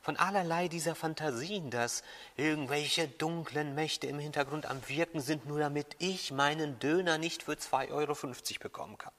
von 0.05 0.19
allerlei 0.19 0.69
dieser 0.69 0.95
Fantasien, 0.95 1.71
dass 1.71 2.03
irgendwelche 2.37 3.09
dunklen 3.09 3.75
Mächte 3.75 4.07
im 4.07 4.19
Hintergrund 4.19 4.67
am 4.67 4.87
Wirken 4.87 5.21
sind, 5.21 5.47
nur 5.47 5.59
damit 5.59 5.97
ich 5.99 6.31
meinen 6.31 6.79
Döner 6.79 7.17
nicht 7.17 7.45
für 7.45 7.53
2,50 7.53 7.91
Euro 7.91 8.15
bekommen 8.61 8.99
kann. 8.99 9.15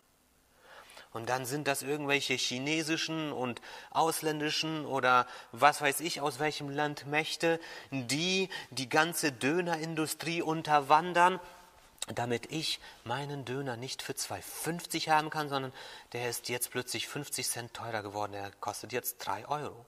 Und 1.11 1.27
dann 1.29 1.45
sind 1.45 1.67
das 1.67 1.81
irgendwelche 1.81 2.35
chinesischen 2.35 3.31
und 3.31 3.61
ausländischen 3.89 4.85
oder 4.85 5.25
was 5.51 5.81
weiß 5.81 6.01
ich 6.01 6.21
aus 6.21 6.39
welchem 6.39 6.69
Land 6.69 7.07
Mächte, 7.07 7.59
die 7.89 8.49
die 8.69 8.89
ganze 8.89 9.31
Dönerindustrie 9.31 10.43
unterwandern, 10.43 11.39
damit 12.13 12.51
ich 12.51 12.79
meinen 13.05 13.43
Döner 13.43 13.75
nicht 13.75 14.03
für 14.03 14.13
2,50 14.13 15.09
haben 15.09 15.31
kann, 15.31 15.49
sondern 15.49 15.73
der 16.13 16.29
ist 16.29 16.47
jetzt 16.49 16.69
plötzlich 16.69 17.07
50 17.07 17.47
Cent 17.47 17.73
teurer 17.73 18.03
geworden, 18.03 18.33
der 18.33 18.51
kostet 18.59 18.93
jetzt 18.93 19.17
3 19.19 19.47
Euro. 19.47 19.85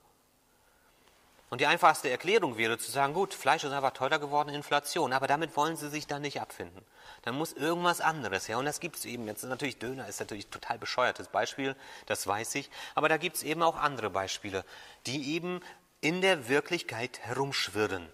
Und 1.50 1.62
die 1.62 1.66
einfachste 1.66 2.10
Erklärung 2.10 2.58
wäre 2.58 2.76
zu 2.76 2.90
sagen, 2.90 3.14
gut, 3.14 3.32
Fleisch 3.32 3.64
ist 3.64 3.72
einfach 3.72 3.92
teurer 3.92 4.18
geworden, 4.18 4.50
Inflation, 4.50 5.14
aber 5.14 5.26
damit 5.26 5.56
wollen 5.56 5.76
sie 5.76 5.88
sich 5.88 6.06
dann 6.06 6.20
nicht 6.20 6.40
abfinden. 6.40 6.84
Dann 7.22 7.36
muss 7.36 7.54
irgendwas 7.54 8.02
anderes 8.02 8.48
her. 8.48 8.58
Und 8.58 8.66
das 8.66 8.80
gibt 8.80 8.96
es 8.96 9.06
eben. 9.06 9.26
Jetzt 9.26 9.44
natürlich 9.44 9.78
Döner 9.78 10.06
ist 10.08 10.20
natürlich 10.20 10.46
ein 10.48 10.50
total 10.50 10.78
bescheuertes 10.78 11.28
Beispiel, 11.28 11.74
das 12.06 12.26
weiß 12.26 12.54
ich. 12.56 12.70
Aber 12.94 13.08
da 13.08 13.16
gibt 13.16 13.36
es 13.36 13.42
eben 13.42 13.62
auch 13.62 13.76
andere 13.76 14.10
Beispiele, 14.10 14.64
die 15.06 15.34
eben 15.34 15.60
in 16.00 16.20
der 16.20 16.48
Wirklichkeit 16.48 17.18
herumschwirren. 17.20 18.08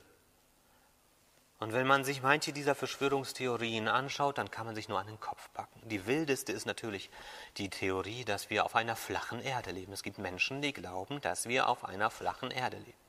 Und 1.59 1.73
wenn 1.73 1.87
man 1.87 2.05
sich 2.05 2.23
manche 2.23 2.53
dieser 2.53 2.75
Verschwörungstheorien 2.75 3.89
anschaut, 3.89 4.39
dann 4.39 4.51
kann 4.51 4.67
man 4.67 4.75
sich 4.75 4.89
nur 4.89 4.99
an 4.99 5.07
den 5.07 5.19
Kopf 5.19 5.49
packen. 5.55 5.81
Die 5.89 6.07
wildeste 6.07 6.53
ist 6.53 6.67
natürlich 6.67 7.11
die 7.57 7.71
Theorie, 7.71 8.25
dass 8.25 8.51
wir 8.51 8.65
auf 8.65 8.77
einer 8.77 8.97
flachen 8.97 9.41
Erde 9.41 9.71
leben. 9.71 9.93
Es 9.93 10.03
gibt 10.03 10.19
Menschen, 10.19 10.63
die 10.63 10.73
glauben, 10.73 11.21
dass 11.21 11.49
wir 11.49 11.69
auf 11.69 11.85
einer 11.85 12.11
flachen 12.11 12.51
Erde 12.51 12.77
leben. 12.79 13.04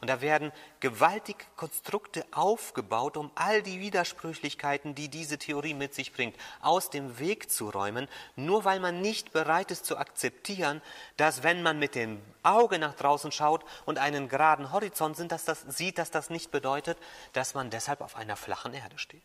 Und 0.00 0.08
da 0.08 0.20
werden 0.20 0.52
gewaltige 0.80 1.44
Konstrukte 1.56 2.24
aufgebaut, 2.32 3.16
um 3.16 3.30
all 3.34 3.62
die 3.62 3.80
Widersprüchlichkeiten, 3.80 4.94
die 4.94 5.08
diese 5.08 5.38
Theorie 5.38 5.74
mit 5.74 5.94
sich 5.94 6.12
bringt, 6.12 6.36
aus 6.60 6.90
dem 6.90 7.18
Weg 7.18 7.50
zu 7.50 7.70
räumen, 7.70 8.08
nur 8.36 8.64
weil 8.64 8.80
man 8.80 9.00
nicht 9.00 9.32
bereit 9.32 9.70
ist 9.70 9.86
zu 9.86 9.96
akzeptieren, 9.96 10.82
dass 11.16 11.42
wenn 11.42 11.62
man 11.62 11.78
mit 11.78 11.94
dem 11.94 12.20
Auge 12.42 12.78
nach 12.78 12.94
draußen 12.94 13.32
schaut 13.32 13.64
und 13.86 13.98
einen 13.98 14.28
geraden 14.28 14.72
Horizont 14.72 15.16
sind, 15.16 15.32
dass 15.32 15.44
das, 15.44 15.62
sieht, 15.62 15.98
dass 15.98 16.10
das 16.10 16.30
nicht 16.30 16.50
bedeutet, 16.50 16.98
dass 17.32 17.54
man 17.54 17.70
deshalb 17.70 18.00
auf 18.00 18.16
einer 18.16 18.36
flachen 18.36 18.74
Erde 18.74 18.98
steht. 18.98 19.22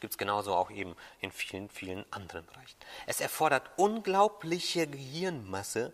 Gibt 0.00 0.14
es 0.14 0.18
genauso 0.18 0.54
auch 0.54 0.70
eben 0.70 0.96
in 1.20 1.30
vielen, 1.30 1.68
vielen 1.68 2.10
anderen 2.10 2.46
Bereichen. 2.46 2.76
Es 3.06 3.20
erfordert 3.20 3.70
unglaubliche 3.76 4.86
Gehirnmasse, 4.86 5.92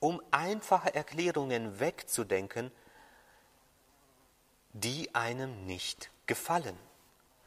um 0.00 0.22
einfache 0.30 0.94
Erklärungen 0.94 1.80
wegzudenken, 1.80 2.70
die 4.72 5.14
einem 5.14 5.66
nicht 5.66 6.10
gefallen. 6.26 6.78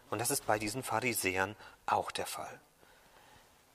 Und 0.10 0.20
das 0.20 0.32
ist 0.32 0.46
bei 0.48 0.58
diesen 0.58 0.84
Pharisäern 0.84 1.56
auch 1.86 2.12
der 2.12 2.25
Fall. 2.25 2.60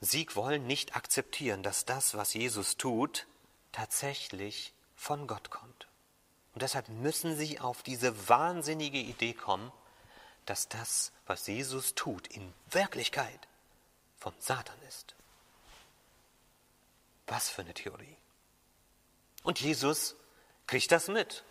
Sie 0.01 0.27
wollen 0.33 0.67
nicht 0.67 0.95
akzeptieren, 0.95 1.63
dass 1.63 1.85
das, 1.85 2.15
was 2.15 2.33
Jesus 2.33 2.77
tut, 2.77 3.27
tatsächlich 3.71 4.73
von 4.95 5.27
Gott 5.27 5.49
kommt. 5.49 5.87
Und 6.53 6.61
deshalb 6.61 6.89
müssen 6.89 7.35
sie 7.35 7.59
auf 7.59 7.83
diese 7.83 8.29
wahnsinnige 8.29 8.97
Idee 8.97 9.33
kommen, 9.33 9.71
dass 10.45 10.69
das, 10.69 11.11
was 11.25 11.47
Jesus 11.47 11.95
tut, 11.95 12.27
in 12.27 12.53
Wirklichkeit 12.69 13.47
von 14.17 14.33
Satan 14.39 14.77
ist. 14.87 15.15
Was 17.27 17.49
für 17.49 17.61
eine 17.61 17.73
Theorie. 17.73 18.15
Und 19.45 19.61
Jesus 19.61 20.15
kriegt 20.65 20.91
das 20.91 21.07
mit. 21.07 21.43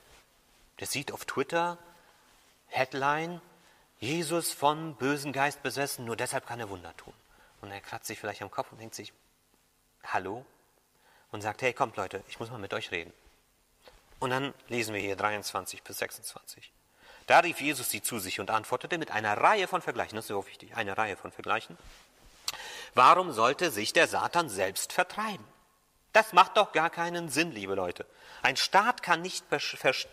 Der 0.80 0.88
sieht 0.88 1.12
auf 1.12 1.24
Twitter 1.24 1.78
Headline, 2.66 3.40
Jesus 4.00 4.52
von 4.52 4.96
bösen 4.96 5.32
Geist 5.32 5.62
besessen, 5.62 6.04
nur 6.04 6.16
deshalb 6.16 6.44
kann 6.44 6.58
er 6.58 6.68
Wunder 6.68 6.94
tun. 6.96 7.14
Und 7.60 7.70
er 7.70 7.80
kratzt 7.80 8.08
sich 8.08 8.18
vielleicht 8.18 8.42
am 8.42 8.50
Kopf 8.50 8.72
und 8.72 8.80
denkt 8.80 8.96
sich, 8.96 9.12
hallo? 10.02 10.44
Und 11.30 11.42
sagt, 11.42 11.62
hey, 11.62 11.72
kommt 11.72 11.96
Leute, 11.96 12.24
ich 12.28 12.40
muss 12.40 12.50
mal 12.50 12.58
mit 12.58 12.74
euch 12.74 12.90
reden. 12.90 13.12
Und 14.18 14.30
dann 14.30 14.52
lesen 14.66 14.92
wir 14.92 15.00
hier 15.00 15.14
23 15.14 15.84
bis 15.84 15.98
26. 15.98 16.72
Da 17.28 17.38
rief 17.38 17.60
Jesus 17.60 17.90
sie 17.90 18.02
zu 18.02 18.18
sich 18.18 18.40
und 18.40 18.50
antwortete 18.50 18.98
mit 18.98 19.12
einer 19.12 19.36
Reihe 19.36 19.68
von 19.68 19.82
Vergleichen, 19.82 20.16
das 20.16 20.24
ist 20.24 20.28
so 20.28 20.46
wichtig, 20.48 20.74
eine 20.74 20.98
Reihe 20.98 21.16
von 21.16 21.30
Vergleichen. 21.30 21.78
Warum 22.94 23.30
sollte 23.32 23.70
sich 23.70 23.92
der 23.92 24.08
Satan 24.08 24.48
selbst 24.48 24.92
vertreiben? 24.92 25.44
Das 26.14 26.32
macht 26.32 26.56
doch 26.56 26.70
gar 26.70 26.90
keinen 26.90 27.28
Sinn, 27.28 27.50
liebe 27.50 27.74
Leute. 27.74 28.06
Ein 28.40 28.56
Staat 28.56 29.02
kann 29.02 29.20
nicht 29.20 29.46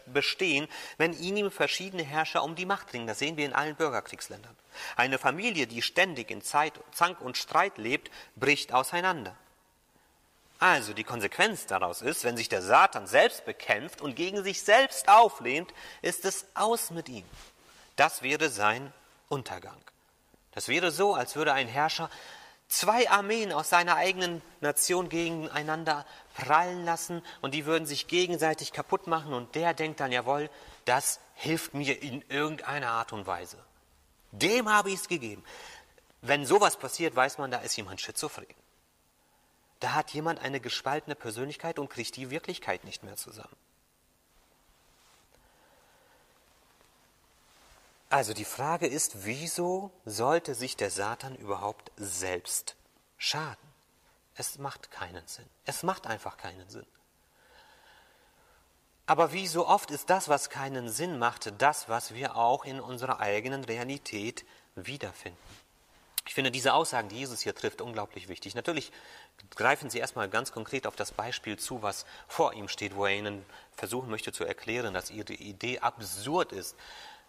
bestehen, 0.08 0.67
wenn 0.98 1.13
ihm 1.13 1.51
verschiedene 1.51 2.01
Herrscher 2.01 2.43
um 2.43 2.55
die 2.55 2.65
Macht 2.65 2.91
ringen. 2.91 3.05
Das 3.05 3.20
sehen 3.20 3.38
wir 3.38 3.46
in 3.46 3.53
allen 3.53 3.75
Bürgerkriegsländern. 3.75 4.58
Eine 4.96 5.20
Familie, 5.20 5.67
die 5.67 5.84
ständig 5.84 6.31
in 6.31 6.41
Zeit, 6.41 6.74
Zank 6.91 7.22
und 7.22 7.38
Streit 7.38 7.77
lebt, 7.77 8.10
bricht 8.36 8.74
auseinander. 8.74 9.36
Also 10.58 10.93
die 10.93 11.03
Konsequenz 11.03 11.67
daraus 11.67 12.01
ist, 12.01 12.24
wenn 12.24 12.36
sich 12.36 12.50
der 12.50 12.63
Satan 12.63 13.05
selbst 13.05 13.46
bekämpft 13.46 14.01
und 14.01 14.15
gegen 14.15 14.43
sich 14.43 14.63
selbst 14.63 15.08
auflehnt, 15.08 15.72
ist 16.01 16.25
es 16.25 16.48
aus 16.55 16.89
mit 16.89 17.10
ihm. 17.10 17.25
Das 17.96 18.24
wäre 18.24 18.50
sein 18.50 18.91
Untergang. 19.29 19.77
Das 20.53 20.67
wäre 20.67 20.89
so, 20.89 21.13
als 21.13 21.36
würde 21.36 21.53
ein 21.53 21.67
Herrscher 21.67 22.10
zwei 22.72 23.10
Armeen 23.10 23.51
aus 23.51 23.70
seiner 23.70 23.98
eigenen 23.98 24.42
Nation 24.62 25.10
gegeneinander 25.10 26.06
prallen 26.36 26.86
lassen 26.86 27.22
und 27.42 27.54
die 27.54 27.66
würden 27.66 27.86
sich 27.86 28.08
gegenseitig 28.08 28.72
kaputt 28.72 29.08
machen 29.08 29.34
und 29.34 29.54
der 29.56 29.74
denkt 29.74 30.00
dann, 30.00 30.12
jawohl, 30.12 30.50
das 30.86 31.20
hilft 31.36 31.74
mir 31.74 32.01
in 32.01 32.24
irgendeiner 32.30 32.90
Art 32.92 33.13
und 33.13 33.28
Weise. 33.28 33.58
Dem 34.32 34.70
habe 34.70 34.90
ich 34.90 34.96
es 34.96 35.08
gegeben. 35.10 35.44
Wenn 36.22 36.46
sowas 36.46 36.78
passiert, 36.78 37.16
weiß 37.16 37.38
man, 37.40 37.51
da 37.51 37.60
ist 37.60 37.75
jemand 37.75 38.00
schizophren. 38.00 38.48
Da 39.82 39.94
hat 39.94 40.12
jemand 40.12 40.40
eine 40.40 40.60
gespaltene 40.60 41.16
Persönlichkeit 41.16 41.78
und 41.78 41.90
kriegt 41.90 42.16
die 42.16 42.30
Wirklichkeit 42.30 42.84
nicht 42.86 43.04
mehr 43.04 43.18
zusammen. 43.18 43.56
Also 48.12 48.34
die 48.34 48.46
Frage 48.46 48.88
ist, 48.88 49.25
wieso 49.25 49.89
sollte 50.03 50.53
sich 50.53 50.75
der 50.75 50.91
Satan 50.91 51.34
überhaupt 51.38 51.94
selbst 51.96 52.75
schaden? 53.18 53.72
Es 54.36 54.58
macht 54.58 54.91
keinen 54.91 55.25
Sinn. 55.27 55.50
Es 55.65 55.82
macht 55.82 56.08
einfach 56.08 56.36
keinen 56.36 56.70
Sinn. 56.70 56.86
Aber 59.06 59.32
wie 59.32 59.48
so 59.48 59.65
oft 59.65 59.91
ist 59.91 60.10
das, 60.10 60.27
was 60.27 60.50
keinen 60.50 60.89
Sinn 60.89 61.20
macht, 61.20 61.53
das, 61.58 61.88
was 61.88 62.13
wir 62.13 62.36
auch 62.36 62.65
in 62.65 62.82
unserer 62.82 63.22
eigenen 63.22 63.63
Realität 63.63 64.46
wiederfinden. 64.75 65.39
Ich 66.27 66.34
finde 66.34 66.51
diese 66.51 66.74
Aussagen, 66.74 67.08
die 67.08 67.18
Jesus 67.18 67.39
hier 67.39 67.56
trifft, 67.56 67.82
unglaublich 67.82 68.27
wichtig. 68.27 68.56
Natürlich 68.56 68.91
greifen 69.56 69.89
Sie 69.89 70.00
erstmal 70.00 70.30
ganz 70.30 70.51
konkret 70.51 70.86
auf 70.86 70.96
das 70.98 71.13
Beispiel 71.13 71.58
zu, 71.58 71.82
was 71.82 72.06
vor 72.27 72.53
ihm 72.53 72.68
steht, 72.68 72.96
wo 72.96 73.06
er 73.06 73.18
Ihnen 73.18 73.46
versuchen 73.72 74.10
möchte 74.10 74.34
zu 74.34 74.44
erklären, 74.44 74.94
dass 74.94 75.12
Ihre 75.12 75.34
Idee 75.34 75.80
absurd 75.80 76.51
ist, 76.51 76.75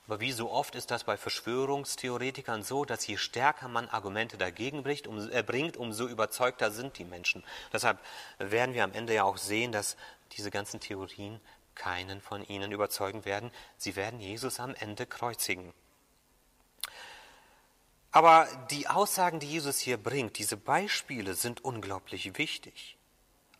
aber 0.06 0.20
wie 0.20 0.32
so 0.32 0.50
oft 0.50 0.74
ist 0.74 0.90
das 0.90 1.04
bei 1.04 1.16
Verschwörungstheoretikern 1.16 2.62
so, 2.62 2.84
dass 2.84 3.06
je 3.06 3.16
stärker 3.16 3.68
man 3.68 3.88
Argumente 3.88 4.36
dagegen 4.36 4.82
bringt, 4.82 5.06
um, 5.06 5.30
äh, 5.30 5.42
bringt, 5.42 5.76
umso 5.76 6.06
überzeugter 6.06 6.70
sind 6.70 6.98
die 6.98 7.04
Menschen. 7.04 7.44
Deshalb 7.72 7.98
werden 8.38 8.74
wir 8.74 8.84
am 8.84 8.92
Ende 8.92 9.14
ja 9.14 9.24
auch 9.24 9.36
sehen, 9.36 9.72
dass 9.72 9.96
diese 10.32 10.50
ganzen 10.50 10.80
Theorien 10.80 11.40
keinen 11.74 12.20
von 12.20 12.44
ihnen 12.44 12.72
überzeugen 12.72 13.24
werden. 13.24 13.50
Sie 13.76 13.96
werden 13.96 14.20
Jesus 14.20 14.60
am 14.60 14.74
Ende 14.74 15.06
kreuzigen. 15.06 15.72
Aber 18.10 18.46
die 18.70 18.88
Aussagen, 18.88 19.40
die 19.40 19.46
Jesus 19.46 19.78
hier 19.78 19.96
bringt, 19.96 20.38
diese 20.38 20.58
Beispiele 20.58 21.34
sind 21.34 21.64
unglaublich 21.64 22.36
wichtig. 22.36 22.98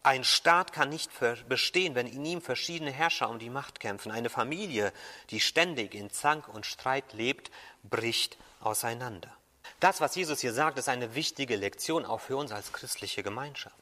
Ein 0.04 0.24
Staat 0.24 0.72
kann 0.72 0.88
nicht 0.88 1.10
bestehen, 1.48 1.94
wenn 1.94 2.08
in 2.08 2.24
ihm 2.24 2.42
verschiedene 2.42 2.90
Herrscher 2.90 3.30
um 3.30 3.38
die 3.38 3.50
Macht 3.50 3.78
kämpfen. 3.78 4.10
Eine 4.10 4.30
Familie, 4.30 4.92
die 5.30 5.38
ständig 5.38 5.94
in 5.94 6.10
Zank 6.10 6.48
und 6.48 6.66
Streit 6.66 7.12
lebt, 7.12 7.52
bricht 7.84 8.36
auseinander. 8.60 9.32
Das, 9.78 10.00
was 10.00 10.16
Jesus 10.16 10.40
hier 10.40 10.52
sagt, 10.52 10.78
ist 10.78 10.88
eine 10.88 11.14
wichtige 11.14 11.56
Lektion 11.56 12.04
auch 12.04 12.20
für 12.20 12.36
uns 12.36 12.50
als 12.50 12.72
christliche 12.72 13.22
Gemeinschaft. 13.22 13.76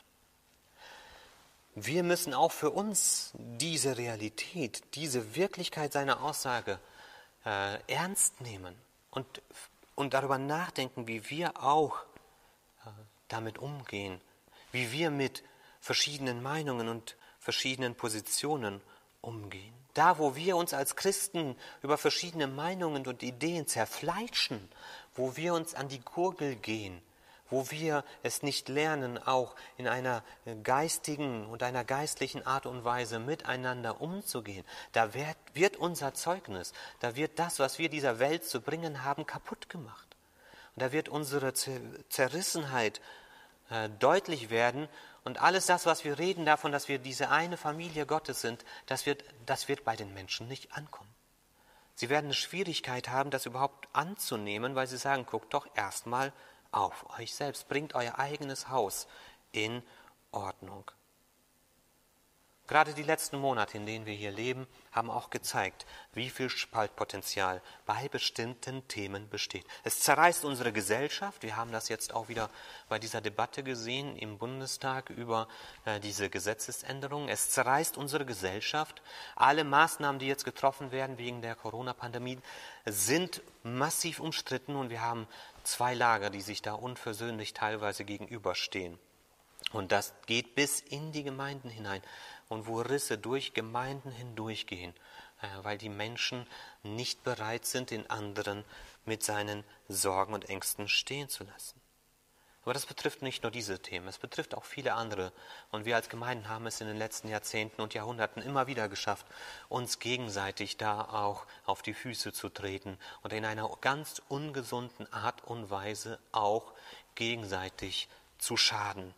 Wir 1.75 2.03
müssen 2.03 2.35
auch 2.35 2.53
für 2.53 2.71
uns 2.71 3.31
diese 3.35 3.97
Realität, 3.97 4.83
diese 4.95 5.37
Wirklichkeit 5.37 5.93
seiner 5.93 6.23
Aussage 6.23 6.79
äh, 7.47 7.79
ernst 7.87 8.41
nehmen 8.41 8.75
und, 9.11 9.41
und 9.95 10.13
darüber 10.13 10.37
nachdenken, 10.37 11.07
wie 11.07 11.31
wir 11.31 11.63
auch 11.63 12.01
äh, 12.85 12.91
damit 13.29 13.59
umgehen, 13.59 14.21
wie 14.73 14.93
wir 14.93 15.11
mit 15.11 15.43
verschiedenen 15.91 16.41
Meinungen 16.41 16.89
und 16.89 17.17
verschiedenen 17.41 17.97
Positionen 17.97 18.81
umgehen. 19.23 19.75
Da, 19.95 20.19
wo 20.19 20.37
wir 20.37 20.57
uns 20.57 20.73
als 20.73 20.95
Christen 20.95 21.57
über 21.83 21.99
verschiedene 21.99 22.47
Meinungen 22.47 23.05
und 23.09 23.25
Ideen 23.25 23.67
zerfleischen, 23.67 24.69
wo 25.17 25.35
wir 25.35 25.53
uns 25.53 25.75
an 25.75 25.89
die 25.89 25.99
Gurgel 25.99 26.55
gehen, 26.55 27.03
wo 27.51 27.73
wir 27.73 28.05
es 28.23 28.45
nicht 28.45 28.69
lernen, 28.69 29.19
auch 29.19 29.57
in 29.79 29.89
einer 29.89 30.23
geistigen 30.63 31.47
und 31.47 31.65
einer 31.65 31.83
geistlichen 31.83 32.47
Art 32.47 32.67
und 32.67 32.85
Weise 32.85 33.19
miteinander 33.19 34.01
umzugehen, 34.01 34.65
da 34.93 35.13
wird, 35.13 35.37
wird 35.55 35.77
unser 35.77 36.15
Zeugnis, 36.15 36.73
da 37.01 37.17
wird 37.17 37.37
das, 37.41 37.59
was 37.59 37.81
wir 37.81 37.89
dieser 37.89 38.21
Welt 38.21 38.45
zu 38.45 38.61
bringen 38.61 39.03
haben, 39.03 39.27
kaputt 39.27 39.69
gemacht. 39.69 40.07
Und 40.77 40.83
da 40.83 40.93
wird 40.93 41.09
unsere 41.09 41.53
Zerrissenheit 41.53 43.01
äh, 43.71 43.89
deutlich 43.99 44.51
werden 44.51 44.89
und 45.25 45.41
alles 45.43 45.67
das, 45.67 45.87
was 45.87 46.05
wir 46.05 46.19
reden 46.19 46.45
davon, 46.45 46.73
dass 46.73 46.89
wir 46.89 46.99
diese 46.99 47.31
eine 47.31 47.57
Familie 47.57 48.07
Gottes 48.07 48.41
sind, 48.41 48.65
das 48.87 49.07
wird, 49.07 49.25
das 49.47 49.69
wird 49.69 49.85
bei 49.85 49.97
den 49.97 50.15
Menschen 50.15 50.49
nicht 50.49 50.73
ankommen. 50.73 51.11
Sie 51.95 52.09
werden 52.09 52.27
eine 52.27 52.35
Schwierigkeit 52.35 53.11
haben, 53.11 53.31
das 53.31 53.47
überhaupt 53.47 53.89
anzunehmen, 53.93 54.75
weil 54.75 54.87
sie 54.87 54.97
sagen, 54.97 55.27
guckt 55.27 55.53
doch 55.53 55.69
erstmal 55.75 56.33
auf 56.73 57.19
euch 57.19 57.35
selbst, 57.35 57.69
bringt 57.69 57.95
euer 57.95 58.19
eigenes 58.19 58.69
Haus 58.69 59.07
in 59.53 59.83
Ordnung. 60.33 60.91
Gerade 62.71 62.95
die 62.95 63.03
letzten 63.03 63.37
Monate, 63.37 63.79
in 63.79 63.85
denen 63.85 64.07
wir 64.07 64.15
hier 64.15 64.31
leben, 64.31 64.65
haben 64.93 65.11
auch 65.11 65.31
gezeigt, 65.31 65.87
wie 66.13 66.31
viel 66.31 66.49
Spaltpotenzial 66.49 67.61
bei 67.85 68.07
bestimmten 68.07 68.87
Themen 68.87 69.29
besteht. 69.29 69.67
Es 69.83 69.99
zerreißt 69.99 70.45
unsere 70.45 70.73
Gesellschaft. 70.73 71.43
Wir 71.43 71.57
haben 71.57 71.73
das 71.73 71.89
jetzt 71.89 72.15
auch 72.15 72.29
wieder 72.29 72.49
bei 72.89 73.01
dieser 73.01 73.21
Debatte 73.21 73.65
gesehen 73.65 74.15
im 74.15 74.39
Bundestag 74.39 75.11
über 75.11 75.49
äh, 75.85 75.99
diese 75.99 76.31
Gesetzesänderungen. 76.31 77.29
Es 77.29 77.51
zerreißt 77.51 77.99
unsere 77.99 78.25
Gesellschaft. 78.25 79.03
Alle 79.35 79.65
Maßnahmen, 79.65 80.21
die 80.21 80.29
jetzt 80.29 80.45
getroffen 80.45 80.93
werden 80.93 81.19
wegen 81.19 81.43
der 81.43 81.57
Corona-Pandemie, 81.57 82.39
sind 82.87 83.43
massiv 83.65 84.21
umstritten 84.21 84.77
und 84.77 84.91
wir 84.91 85.01
haben 85.01 85.27
zwei 85.65 85.95
Lager, 85.95 86.31
die 86.31 86.41
sich 86.41 86.63
da 86.63 86.75
unversöhnlich 86.75 87.53
teilweise 87.53 88.05
gegenüberstehen. 88.05 88.97
Und 89.73 89.93
das 89.93 90.15
geht 90.27 90.55
bis 90.55 90.81
in 90.81 91.13
die 91.13 91.23
Gemeinden 91.23 91.69
hinein 91.69 92.03
und 92.51 92.67
wo 92.67 92.81
Risse 92.81 93.17
durch 93.17 93.55
Gemeinden 93.55 94.11
hindurchgehen, 94.11 94.93
äh, 95.41 95.47
weil 95.63 95.79
die 95.79 95.89
Menschen 95.89 96.47
nicht 96.83 97.25
bereit 97.25 97.65
sind, 97.65 97.91
den 97.91 98.11
anderen 98.11 98.65
mit 99.07 99.23
seinen 99.23 99.65
Sorgen 99.89 100.35
und 100.35 100.51
Ängsten 100.51 100.89
stehen 100.89 101.31
zu 101.31 101.45
lassen. 101.45 101.81
Aber 102.63 102.75
das 102.75 102.85
betrifft 102.85 103.23
nicht 103.23 103.43
nur 103.43 103.51
diese 103.51 103.81
Themen, 103.81 104.07
es 104.07 104.19
betrifft 104.19 104.55
auch 104.55 104.65
viele 104.65 104.95
andere. 104.95 105.33
Und 105.71 105.87
wir 105.87 105.97
als 105.97 106.11
Gemeinden 106.11 106.49
haben 106.49 106.67
es 106.67 106.81
in 106.81 106.89
den 106.89 106.99
letzten 106.99 107.29
Jahrzehnten 107.29 107.81
und 107.81 107.95
Jahrhunderten 107.95 108.43
immer 108.43 108.67
wieder 108.67 108.89
geschafft, 108.89 109.27
uns 109.69 109.99
gegenseitig 109.99 110.77
da 110.77 111.01
auch 111.01 111.47
auf 111.65 111.81
die 111.81 111.95
Füße 111.95 112.33
zu 112.33 112.51
treten 112.51 112.99
und 113.23 113.33
in 113.33 113.47
einer 113.47 113.71
ganz 113.81 114.21
ungesunden 114.29 115.11
Art 115.13 115.43
und 115.45 115.71
Weise 115.71 116.19
auch 116.33 116.75
gegenseitig 117.15 118.09
zu 118.39 118.59
schaden, 118.59 119.15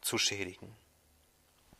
zu 0.00 0.18
schädigen. 0.18 0.83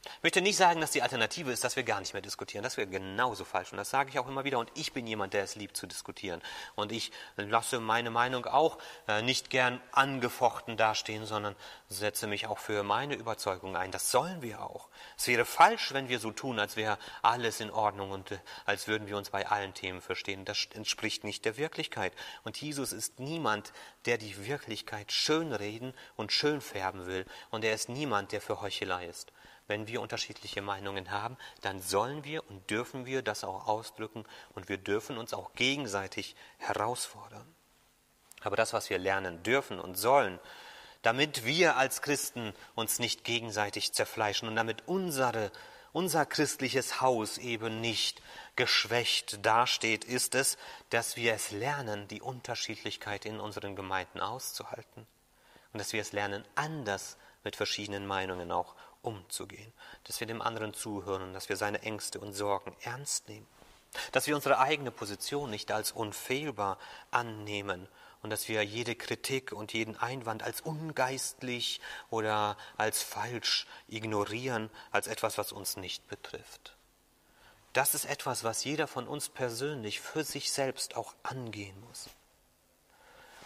Ich 0.04 0.22
möchte 0.22 0.42
nicht 0.42 0.56
sagen, 0.56 0.80
dass 0.80 0.90
die 0.90 1.00
Alternative 1.00 1.50
ist, 1.50 1.64
dass 1.64 1.76
wir 1.76 1.82
gar 1.82 2.00
nicht 2.00 2.12
mehr 2.12 2.20
diskutieren. 2.20 2.62
Das 2.62 2.76
wäre 2.76 2.86
genauso 2.86 3.44
falsch. 3.44 3.72
Und 3.72 3.78
das 3.78 3.88
sage 3.88 4.10
ich 4.10 4.18
auch 4.18 4.28
immer 4.28 4.44
wieder. 4.44 4.58
Und 4.58 4.70
ich 4.74 4.92
bin 4.92 5.06
jemand, 5.06 5.32
der 5.32 5.44
es 5.44 5.54
liebt 5.54 5.76
zu 5.76 5.86
diskutieren. 5.86 6.42
Und 6.74 6.92
ich 6.92 7.10
lasse 7.36 7.80
meine 7.80 8.10
Meinung 8.10 8.44
auch 8.44 8.78
äh, 9.08 9.22
nicht 9.22 9.48
gern 9.48 9.80
angefochten 9.92 10.76
dastehen, 10.76 11.24
sondern 11.24 11.56
setze 11.88 12.26
mich 12.26 12.46
auch 12.46 12.58
für 12.58 12.82
meine 12.82 13.14
Überzeugung 13.14 13.76
ein. 13.76 13.90
Das 13.92 14.10
sollen 14.10 14.42
wir 14.42 14.62
auch. 14.62 14.88
Es 15.16 15.26
wäre 15.26 15.46
falsch, 15.46 15.94
wenn 15.94 16.08
wir 16.08 16.18
so 16.18 16.30
tun, 16.32 16.58
als 16.58 16.76
wäre 16.76 16.98
alles 17.22 17.60
in 17.60 17.70
Ordnung 17.70 18.10
und 18.10 18.32
äh, 18.32 18.38
als 18.66 18.88
würden 18.88 19.08
wir 19.08 19.16
uns 19.16 19.30
bei 19.30 19.46
allen 19.48 19.72
Themen 19.72 20.02
verstehen. 20.02 20.44
Das 20.44 20.68
entspricht 20.74 21.24
nicht 21.24 21.46
der 21.46 21.56
Wirklichkeit. 21.56 22.12
Und 22.42 22.60
Jesus 22.60 22.92
ist 22.92 23.20
niemand, 23.20 23.72
der 24.04 24.18
die 24.18 24.46
Wirklichkeit 24.46 25.12
schönreden 25.12 25.94
und 26.16 26.32
schön 26.32 26.60
färben 26.60 27.06
will. 27.06 27.24
Und 27.50 27.64
er 27.64 27.74
ist 27.74 27.88
niemand, 27.88 28.32
der 28.32 28.42
für 28.42 28.60
Heuchelei 28.60 29.06
ist. 29.06 29.32
Wenn 29.66 29.86
wir 29.86 30.02
unterschiedliche 30.02 30.60
Meinungen 30.60 31.10
haben, 31.10 31.38
dann 31.62 31.80
sollen 31.80 32.24
wir 32.24 32.48
und 32.50 32.68
dürfen 32.70 33.06
wir 33.06 33.22
das 33.22 33.44
auch 33.44 33.66
ausdrücken 33.66 34.24
und 34.54 34.68
wir 34.68 34.76
dürfen 34.76 35.16
uns 35.16 35.32
auch 35.32 35.54
gegenseitig 35.54 36.36
herausfordern. 36.58 37.46
Aber 38.42 38.56
das, 38.56 38.74
was 38.74 38.90
wir 38.90 38.98
lernen 38.98 39.42
dürfen 39.42 39.80
und 39.80 39.94
sollen, 39.96 40.38
damit 41.00 41.44
wir 41.44 41.76
als 41.76 42.02
Christen 42.02 42.52
uns 42.74 42.98
nicht 42.98 43.24
gegenseitig 43.24 43.92
zerfleischen 43.92 44.48
und 44.48 44.56
damit 44.56 44.86
unsere, 44.86 45.50
unser 45.92 46.26
christliches 46.26 47.00
Haus 47.00 47.38
eben 47.38 47.80
nicht 47.80 48.22
geschwächt 48.56 49.44
dasteht, 49.44 50.04
ist 50.04 50.34
es, 50.34 50.58
dass 50.90 51.16
wir 51.16 51.32
es 51.34 51.50
lernen, 51.50 52.08
die 52.08 52.20
Unterschiedlichkeit 52.20 53.24
in 53.24 53.40
unseren 53.40 53.76
Gemeinden 53.76 54.20
auszuhalten 54.20 55.06
und 55.72 55.78
dass 55.78 55.92
wir 55.92 56.02
es 56.02 56.12
lernen, 56.12 56.44
anders 56.54 57.16
mit 57.44 57.56
verschiedenen 57.56 58.06
Meinungen 58.06 58.50
auch 58.50 58.74
umzugehen, 59.04 59.72
dass 60.04 60.20
wir 60.20 60.26
dem 60.26 60.42
anderen 60.42 60.74
zuhören 60.74 61.22
und 61.22 61.34
dass 61.34 61.48
wir 61.48 61.56
seine 61.56 61.82
Ängste 61.82 62.20
und 62.20 62.32
Sorgen 62.32 62.76
ernst 62.82 63.28
nehmen, 63.28 63.46
dass 64.12 64.26
wir 64.26 64.34
unsere 64.34 64.58
eigene 64.58 64.90
Position 64.90 65.50
nicht 65.50 65.70
als 65.70 65.92
unfehlbar 65.92 66.78
annehmen 67.10 67.88
und 68.22 68.30
dass 68.30 68.48
wir 68.48 68.62
jede 68.64 68.94
Kritik 68.94 69.52
und 69.52 69.72
jeden 69.74 69.96
Einwand 69.96 70.42
als 70.42 70.62
ungeistlich 70.62 71.80
oder 72.08 72.56
als 72.76 73.02
falsch 73.02 73.66
ignorieren, 73.86 74.70
als 74.90 75.06
etwas, 75.06 75.36
was 75.36 75.52
uns 75.52 75.76
nicht 75.76 76.08
betrifft. 76.08 76.74
Das 77.74 77.94
ist 77.94 78.06
etwas, 78.06 78.42
was 78.42 78.64
jeder 78.64 78.86
von 78.86 79.06
uns 79.08 79.28
persönlich 79.28 80.00
für 80.00 80.24
sich 80.24 80.52
selbst 80.52 80.96
auch 80.96 81.14
angehen 81.22 81.78
muss. 81.88 82.08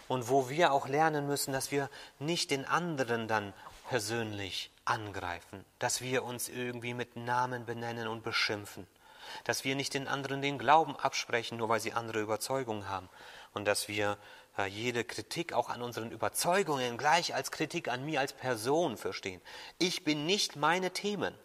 Und 0.07 0.29
wo 0.29 0.49
wir 0.49 0.71
auch 0.71 0.87
lernen 0.87 1.27
müssen, 1.27 1.51
dass 1.51 1.71
wir 1.71 1.89
nicht 2.19 2.49
den 2.49 2.63
anderen 2.65 3.27
dann 3.27 3.53
persönlich 3.89 4.71
angreifen, 4.89 5.63
dass 5.77 6.01
wir 6.01 6.23
uns 6.23 6.49
irgendwie 6.49 6.93
mit 6.93 7.15
Namen 7.15 7.65
benennen 7.65 8.07
und 8.07 8.23
beschimpfen, 8.23 8.87
dass 9.43 9.63
wir 9.63 9.75
nicht 9.75 9.93
den 9.93 10.07
anderen 10.07 10.41
den 10.41 10.57
Glauben 10.57 10.95
absprechen, 10.95 11.57
nur 11.57 11.69
weil 11.69 11.79
sie 11.79 11.93
andere 11.93 12.19
Überzeugungen 12.19 12.89
haben 12.89 13.09
und 13.53 13.65
dass 13.65 13.87
wir 13.87 14.17
äh, 14.57 14.65
jede 14.65 15.03
Kritik 15.03 15.53
auch 15.53 15.69
an 15.69 15.81
unseren 15.83 16.11
Überzeugungen 16.11 16.97
gleich 16.97 17.35
als 17.35 17.51
Kritik 17.51 17.87
an 17.87 18.03
mir 18.03 18.19
als 18.19 18.33
Person 18.33 18.97
verstehen. 18.97 19.41
Ich 19.77 20.03
bin 20.03 20.25
nicht 20.25 20.55
meine 20.55 20.91
Themen, 20.91 21.35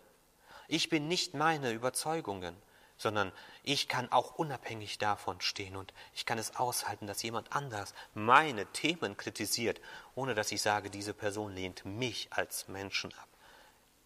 ich 0.67 0.89
bin 0.89 1.07
nicht 1.09 1.35
meine 1.35 1.73
Überzeugungen, 1.73 2.57
sondern 2.97 3.33
ich 3.63 3.89
kann 3.89 4.11
auch 4.11 4.37
unabhängig 4.37 4.99
davon 4.99 5.41
stehen 5.41 5.77
und 5.77 5.93
ich 6.15 6.25
kann 6.25 6.39
es 6.39 6.57
aushalten, 6.57 7.07
dass 7.07 7.23
jemand 7.23 7.55
anders 7.55 7.93
meine 8.15 8.65
Themen 8.67 9.17
kritisiert, 9.17 9.81
ohne 10.15 10.35
dass 10.35 10.53
ich 10.53 10.63
sage, 10.63 10.89
diese 10.89 11.13
Person 11.13 11.55
lehnt 11.55 11.85
mich 11.85 12.29
als 12.31 12.69
Menschen 12.69 13.13
ab. 13.15 13.29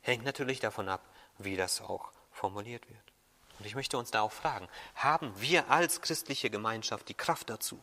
Hängt 0.08 0.24
natürlich 0.24 0.58
davon 0.58 0.88
ab, 0.88 1.02
wie 1.36 1.54
das 1.54 1.82
auch 1.82 2.12
formuliert 2.32 2.88
wird. 2.88 3.12
Und 3.58 3.66
ich 3.66 3.74
möchte 3.74 3.98
uns 3.98 4.10
da 4.10 4.22
auch 4.22 4.32
fragen, 4.32 4.66
haben 4.94 5.38
wir 5.38 5.70
als 5.70 6.00
christliche 6.00 6.48
Gemeinschaft 6.48 7.10
die 7.10 7.14
Kraft 7.14 7.50
dazu? 7.50 7.78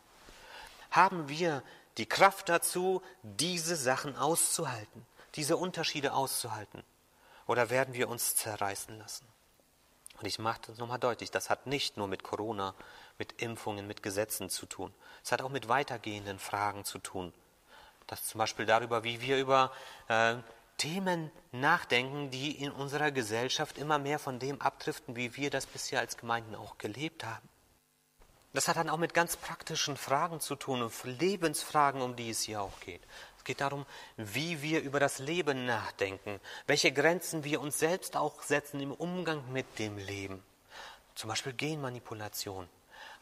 Haben 0.90 1.30
wir 1.30 1.62
die 2.00 2.08
Kraft 2.08 2.50
dazu, 2.50 3.04
diese 3.22 3.76
Sachen 3.76 4.16
auszuhalten, 4.16 5.06
diese 5.36 5.56
Unterschiede 5.56 6.14
auszuhalten? 6.14 6.84
Oder 7.46 7.70
werden 7.70 7.94
wir 7.94 8.10
uns 8.10 8.36
zerreißen 8.36 8.98
lassen? 8.98 9.28
Und 10.20 10.26
ich 10.26 10.40
mache 10.40 10.62
das 10.66 10.80
nochmal 10.80 10.98
deutlich, 10.98 11.30
das 11.30 11.52
hat 11.52 11.68
nicht 11.68 11.96
nur 11.96 12.08
mit 12.08 12.24
Corona, 12.24 12.74
mit 13.20 13.40
Impfungen, 13.40 13.86
mit 13.86 14.02
Gesetzen 14.02 14.50
zu 14.50 14.66
tun. 14.66 14.92
Es 15.24 15.32
hat 15.32 15.44
auch 15.44 15.50
mit 15.50 15.70
weitergehenden 15.70 16.40
Fragen 16.40 16.86
zu 16.86 16.98
tun. 16.98 17.34
Das 18.08 18.26
zum 18.26 18.40
Beispiel 18.40 18.66
darüber, 18.66 19.04
wie 19.04 19.22
wir 19.22 19.38
über 19.38 19.72
äh, 20.08 20.38
Themen 20.78 21.32
nachdenken, 21.52 22.30
die 22.32 22.52
in 22.52 22.72
unserer 22.72 23.12
Gesellschaft 23.12 23.78
immer 23.78 24.00
mehr 24.00 24.20
von 24.20 24.40
dem 24.40 24.62
abdriften, 24.62 25.16
wie 25.16 25.36
wir 25.36 25.50
das 25.50 25.66
bisher 25.66 26.00
als 26.00 26.18
Gemeinden 26.18 26.56
auch 26.56 26.78
gelebt 26.78 27.24
haben. 27.24 27.48
Das 28.54 28.68
hat 28.68 28.78
dann 28.78 28.90
auch 28.90 28.98
mit 28.98 29.14
ganz 29.14 29.36
praktischen 29.36 29.98
Fragen 29.98 30.40
zu 30.40 30.56
tun, 30.56 30.90
Lebensfragen, 31.04 32.02
um 32.02 32.16
die 32.16 32.30
es 32.30 32.42
hier 32.42 32.62
auch 32.62 32.80
geht 32.80 33.02
geht 33.46 33.62
darum, 33.62 33.86
wie 34.18 34.62
wir 34.62 34.82
über 34.82 35.00
das 35.00 35.20
Leben 35.20 35.66
nachdenken, 35.66 36.42
welche 36.68 36.92
Grenzen 36.92 37.46
wir 37.46 37.62
uns 37.62 37.80
selbst 37.80 38.18
auch 38.18 38.42
setzen 38.42 38.82
im 38.82 38.92
Umgang 38.92 39.50
mit 39.54 39.80
dem 39.80 39.98
Leben. 39.98 40.44
Zum 41.14 41.30
Beispiel 41.30 41.54
Genmanipulation, 41.54 42.68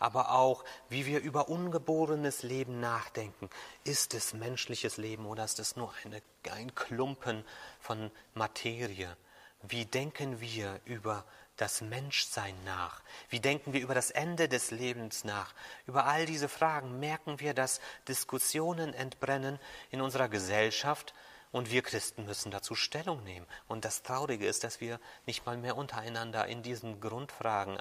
aber 0.04 0.32
auch, 0.32 0.66
wie 0.90 1.06
wir 1.06 1.22
über 1.22 1.48
ungeborenes 1.48 2.44
Leben 2.44 2.82
nachdenken. 2.82 3.50
Ist 3.86 4.14
es 4.14 4.34
menschliches 4.34 4.98
Leben 4.98 5.26
oder 5.26 5.46
ist 5.46 5.60
es 5.60 5.78
nur 5.78 5.94
eine, 6.04 6.22
ein 6.52 6.76
Klumpen 6.76 7.46
von 7.80 8.12
Materie? 8.34 9.16
Wie 9.62 9.86
denken 9.86 10.42
wir 10.42 10.82
über 10.84 11.24
das 11.56 11.80
Menschsein 11.80 12.54
nach? 12.66 13.02
Wie 13.30 13.40
denken 13.40 13.72
wir 13.72 13.80
über 13.80 13.94
das 13.94 14.12
Ende 14.12 14.50
des 14.50 14.72
Lebens 14.72 15.24
nach? 15.24 15.54
Über 15.88 16.06
all 16.06 16.26
diese 16.26 16.50
Fragen 16.50 17.00
merken 17.00 17.40
wir, 17.40 17.54
dass 17.54 17.80
Diskussionen 18.10 18.94
entbrennen 18.94 19.58
in 19.90 20.02
unserer 20.02 20.28
Gesellschaft 20.28 21.14
und 21.54 21.72
wir 21.72 21.82
Christen 21.82 22.26
müssen 22.26 22.52
dazu 22.52 22.76
Stellung 22.76 23.24
nehmen. 23.24 23.48
Und 23.70 23.86
das 23.86 24.04
Traurige 24.04 24.48
ist, 24.48 24.66
dass 24.66 24.82
wir 24.82 25.00
nicht 25.26 25.46
mal 25.46 25.56
mehr 25.56 25.78
untereinander 25.78 26.46
in 26.48 26.62
diesen 26.62 27.00
Grundfragen 27.00 27.78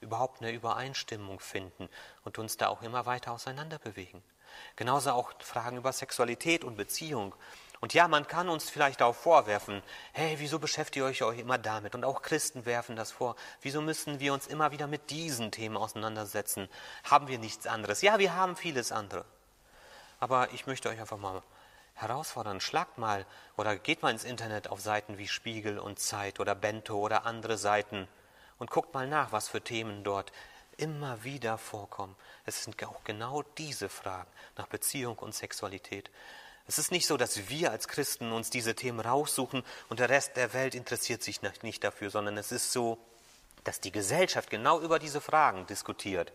überhaupt 0.00 0.40
eine 0.40 0.52
Übereinstimmung 0.52 1.40
finden 1.40 1.88
und 2.24 2.38
uns 2.38 2.56
da 2.56 2.68
auch 2.68 2.82
immer 2.82 3.06
weiter 3.06 3.32
auseinander 3.32 3.78
bewegen. 3.78 4.22
Genauso 4.76 5.12
auch 5.12 5.32
Fragen 5.40 5.76
über 5.76 5.92
Sexualität 5.92 6.64
und 6.64 6.76
Beziehung 6.76 7.34
und 7.80 7.94
ja, 7.94 8.08
man 8.08 8.26
kann 8.26 8.50
uns 8.50 8.68
vielleicht 8.68 9.00
auch 9.00 9.14
vorwerfen, 9.14 9.82
hey, 10.12 10.34
wieso 10.38 10.58
beschäftigt 10.58 10.96
ihr 10.96 11.04
euch, 11.06 11.22
euch 11.22 11.38
immer 11.38 11.56
damit? 11.56 11.94
Und 11.94 12.04
auch 12.04 12.20
Christen 12.20 12.66
werfen 12.66 12.94
das 12.94 13.10
vor. 13.10 13.36
Wieso 13.62 13.80
müssen 13.80 14.20
wir 14.20 14.34
uns 14.34 14.46
immer 14.46 14.70
wieder 14.70 14.86
mit 14.86 15.08
diesen 15.08 15.50
Themen 15.50 15.78
auseinandersetzen? 15.78 16.68
Haben 17.04 17.28
wir 17.28 17.38
nichts 17.38 17.66
anderes? 17.66 18.02
Ja, 18.02 18.18
wir 18.18 18.34
haben 18.34 18.54
vieles 18.54 18.92
andere. 18.92 19.24
Aber 20.18 20.52
ich 20.52 20.66
möchte 20.66 20.90
euch 20.90 21.00
einfach 21.00 21.16
mal 21.16 21.42
herausfordern, 21.94 22.60
schlagt 22.60 22.98
mal 22.98 23.24
oder 23.56 23.76
geht 23.76 24.02
mal 24.02 24.10
ins 24.10 24.24
Internet 24.24 24.68
auf 24.68 24.80
Seiten 24.80 25.16
wie 25.16 25.28
Spiegel 25.28 25.78
und 25.78 25.98
Zeit 25.98 26.38
oder 26.38 26.54
Bento 26.54 26.98
oder 26.98 27.24
andere 27.24 27.56
Seiten 27.56 28.08
und 28.60 28.70
guckt 28.70 28.94
mal 28.94 29.08
nach, 29.08 29.32
was 29.32 29.48
für 29.48 29.60
Themen 29.60 30.04
dort 30.04 30.30
immer 30.76 31.24
wieder 31.24 31.58
vorkommen. 31.58 32.14
Es 32.46 32.62
sind 32.62 32.82
auch 32.84 33.02
genau 33.02 33.42
diese 33.58 33.88
Fragen 33.88 34.30
nach 34.56 34.68
Beziehung 34.68 35.18
und 35.18 35.34
Sexualität 35.34 36.10
Es 36.68 36.78
ist 36.78 36.92
nicht 36.92 37.06
so, 37.06 37.16
dass 37.16 37.48
wir 37.48 37.72
als 37.72 37.88
Christen 37.88 38.30
uns 38.30 38.50
diese 38.50 38.76
Themen 38.76 39.00
raussuchen 39.00 39.64
und 39.88 39.98
der 39.98 40.08
Rest 40.08 40.36
der 40.36 40.52
Welt 40.52 40.76
interessiert 40.76 41.22
sich 41.22 41.40
nicht 41.42 41.82
dafür, 41.82 42.10
sondern 42.10 42.38
es 42.38 42.52
ist 42.52 42.70
so, 42.70 42.98
dass 43.64 43.80
die 43.80 43.92
Gesellschaft 43.92 44.50
genau 44.50 44.78
über 44.80 44.98
diese 44.98 45.20
Fragen 45.20 45.66
diskutiert 45.66 46.32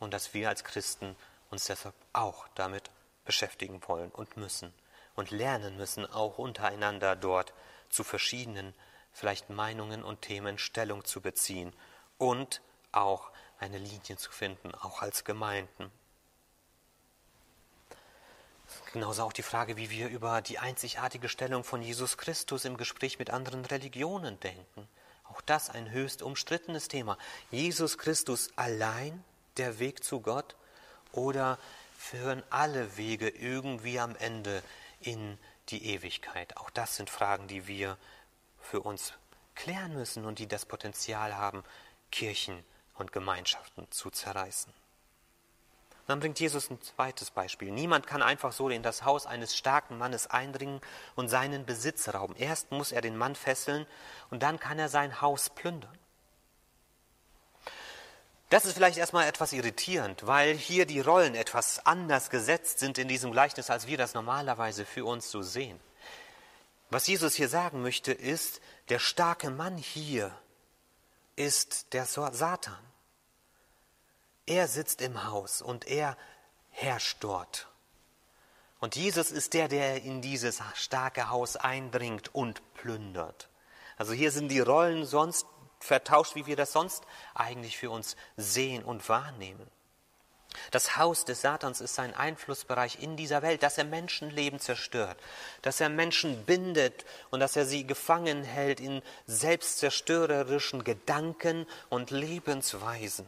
und 0.00 0.12
dass 0.12 0.34
wir 0.34 0.48
als 0.48 0.64
Christen 0.64 1.14
uns 1.50 1.66
deshalb 1.66 1.94
auch 2.12 2.48
damit 2.54 2.90
beschäftigen 3.24 3.80
wollen 3.86 4.10
und 4.10 4.36
müssen 4.36 4.72
und 5.14 5.30
lernen 5.30 5.76
müssen, 5.76 6.10
auch 6.10 6.38
untereinander 6.38 7.16
dort 7.16 7.52
zu 7.90 8.02
verschiedenen 8.02 8.74
vielleicht 9.14 9.48
Meinungen 9.48 10.02
und 10.02 10.20
Themen 10.20 10.58
Stellung 10.58 11.04
zu 11.04 11.22
beziehen 11.22 11.72
und 12.18 12.60
auch 12.92 13.30
eine 13.58 13.78
Linie 13.78 14.16
zu 14.16 14.30
finden, 14.30 14.74
auch 14.74 15.00
als 15.00 15.24
Gemeinden. 15.24 15.90
Genauso 18.92 19.22
auch 19.22 19.32
die 19.32 19.42
Frage, 19.42 19.76
wie 19.76 19.90
wir 19.90 20.08
über 20.08 20.42
die 20.42 20.58
einzigartige 20.58 21.28
Stellung 21.28 21.64
von 21.64 21.80
Jesus 21.80 22.18
Christus 22.18 22.64
im 22.64 22.76
Gespräch 22.76 23.18
mit 23.18 23.30
anderen 23.30 23.64
Religionen 23.64 24.38
denken. 24.40 24.88
Auch 25.24 25.40
das 25.40 25.70
ein 25.70 25.90
höchst 25.90 26.22
umstrittenes 26.22 26.88
Thema. 26.88 27.16
Jesus 27.50 27.98
Christus 27.98 28.50
allein 28.56 29.24
der 29.56 29.78
Weg 29.78 30.04
zu 30.04 30.20
Gott 30.20 30.56
oder 31.12 31.58
führen 31.96 32.42
alle 32.50 32.96
Wege 32.96 33.28
irgendwie 33.28 33.98
am 34.00 34.16
Ende 34.16 34.62
in 35.00 35.38
die 35.68 35.86
Ewigkeit? 35.86 36.56
Auch 36.56 36.70
das 36.70 36.96
sind 36.96 37.10
Fragen, 37.10 37.48
die 37.48 37.66
wir 37.66 37.96
für 38.64 38.80
uns 38.80 39.12
klären 39.54 39.94
müssen 39.94 40.24
und 40.24 40.38
die 40.38 40.48
das 40.48 40.66
Potenzial 40.66 41.36
haben, 41.36 41.62
Kirchen 42.10 42.64
und 42.94 43.12
Gemeinschaften 43.12 43.86
zu 43.90 44.10
zerreißen. 44.10 44.72
Dann 46.06 46.20
bringt 46.20 46.38
Jesus 46.38 46.70
ein 46.70 46.80
zweites 46.82 47.30
Beispiel. 47.30 47.70
Niemand 47.70 48.06
kann 48.06 48.22
einfach 48.22 48.52
so 48.52 48.68
in 48.68 48.82
das 48.82 49.04
Haus 49.04 49.26
eines 49.26 49.56
starken 49.56 49.96
Mannes 49.96 50.26
eindringen 50.26 50.80
und 51.14 51.28
seinen 51.28 51.64
Besitz 51.64 52.12
rauben. 52.12 52.36
Erst 52.36 52.72
muss 52.72 52.92
er 52.92 53.00
den 53.00 53.16
Mann 53.16 53.34
fesseln 53.34 53.86
und 54.30 54.42
dann 54.42 54.60
kann 54.60 54.78
er 54.78 54.90
sein 54.90 55.22
Haus 55.22 55.48
plündern. 55.48 55.98
Das 58.50 58.66
ist 58.66 58.74
vielleicht 58.74 58.98
erstmal 58.98 59.26
etwas 59.26 59.54
irritierend, 59.54 60.26
weil 60.26 60.54
hier 60.54 60.84
die 60.84 61.00
Rollen 61.00 61.34
etwas 61.34 61.84
anders 61.86 62.28
gesetzt 62.28 62.78
sind 62.78 62.98
in 62.98 63.08
diesem 63.08 63.32
Gleichnis, 63.32 63.70
als 63.70 63.86
wir 63.86 63.96
das 63.96 64.12
normalerweise 64.12 64.84
für 64.84 65.06
uns 65.06 65.30
so 65.30 65.40
sehen. 65.40 65.80
Was 66.94 67.08
Jesus 67.08 67.34
hier 67.34 67.48
sagen 67.48 67.82
möchte, 67.82 68.12
ist, 68.12 68.60
der 68.88 69.00
starke 69.00 69.50
Mann 69.50 69.76
hier 69.76 70.30
ist 71.34 71.92
der 71.92 72.06
Satan. 72.06 72.78
Er 74.46 74.68
sitzt 74.68 75.00
im 75.00 75.24
Haus 75.24 75.60
und 75.60 75.88
er 75.88 76.16
herrscht 76.70 77.16
dort. 77.18 77.66
Und 78.78 78.94
Jesus 78.94 79.32
ist 79.32 79.54
der, 79.54 79.66
der 79.66 80.04
in 80.04 80.22
dieses 80.22 80.62
starke 80.76 81.30
Haus 81.30 81.56
eindringt 81.56 82.32
und 82.32 82.62
plündert. 82.74 83.48
Also 83.96 84.12
hier 84.12 84.30
sind 84.30 84.46
die 84.46 84.60
Rollen 84.60 85.04
sonst 85.04 85.46
vertauscht, 85.80 86.36
wie 86.36 86.46
wir 86.46 86.54
das 86.54 86.70
sonst 86.70 87.02
eigentlich 87.34 87.76
für 87.76 87.90
uns 87.90 88.14
sehen 88.36 88.84
und 88.84 89.08
wahrnehmen. 89.08 89.68
Das 90.70 90.96
Haus 90.96 91.24
des 91.24 91.40
Satans 91.40 91.80
ist 91.80 91.94
sein 91.94 92.14
Einflussbereich 92.14 93.02
in 93.02 93.16
dieser 93.16 93.42
Welt, 93.42 93.62
dass 93.62 93.78
er 93.78 93.84
Menschenleben 93.84 94.60
zerstört, 94.60 95.18
dass 95.62 95.80
er 95.80 95.88
Menschen 95.88 96.44
bindet 96.44 97.04
und 97.30 97.40
dass 97.40 97.56
er 97.56 97.66
sie 97.66 97.86
gefangen 97.86 98.44
hält 98.44 98.80
in 98.80 99.02
selbstzerstörerischen 99.26 100.84
Gedanken 100.84 101.66
und 101.88 102.10
Lebensweisen. 102.10 103.26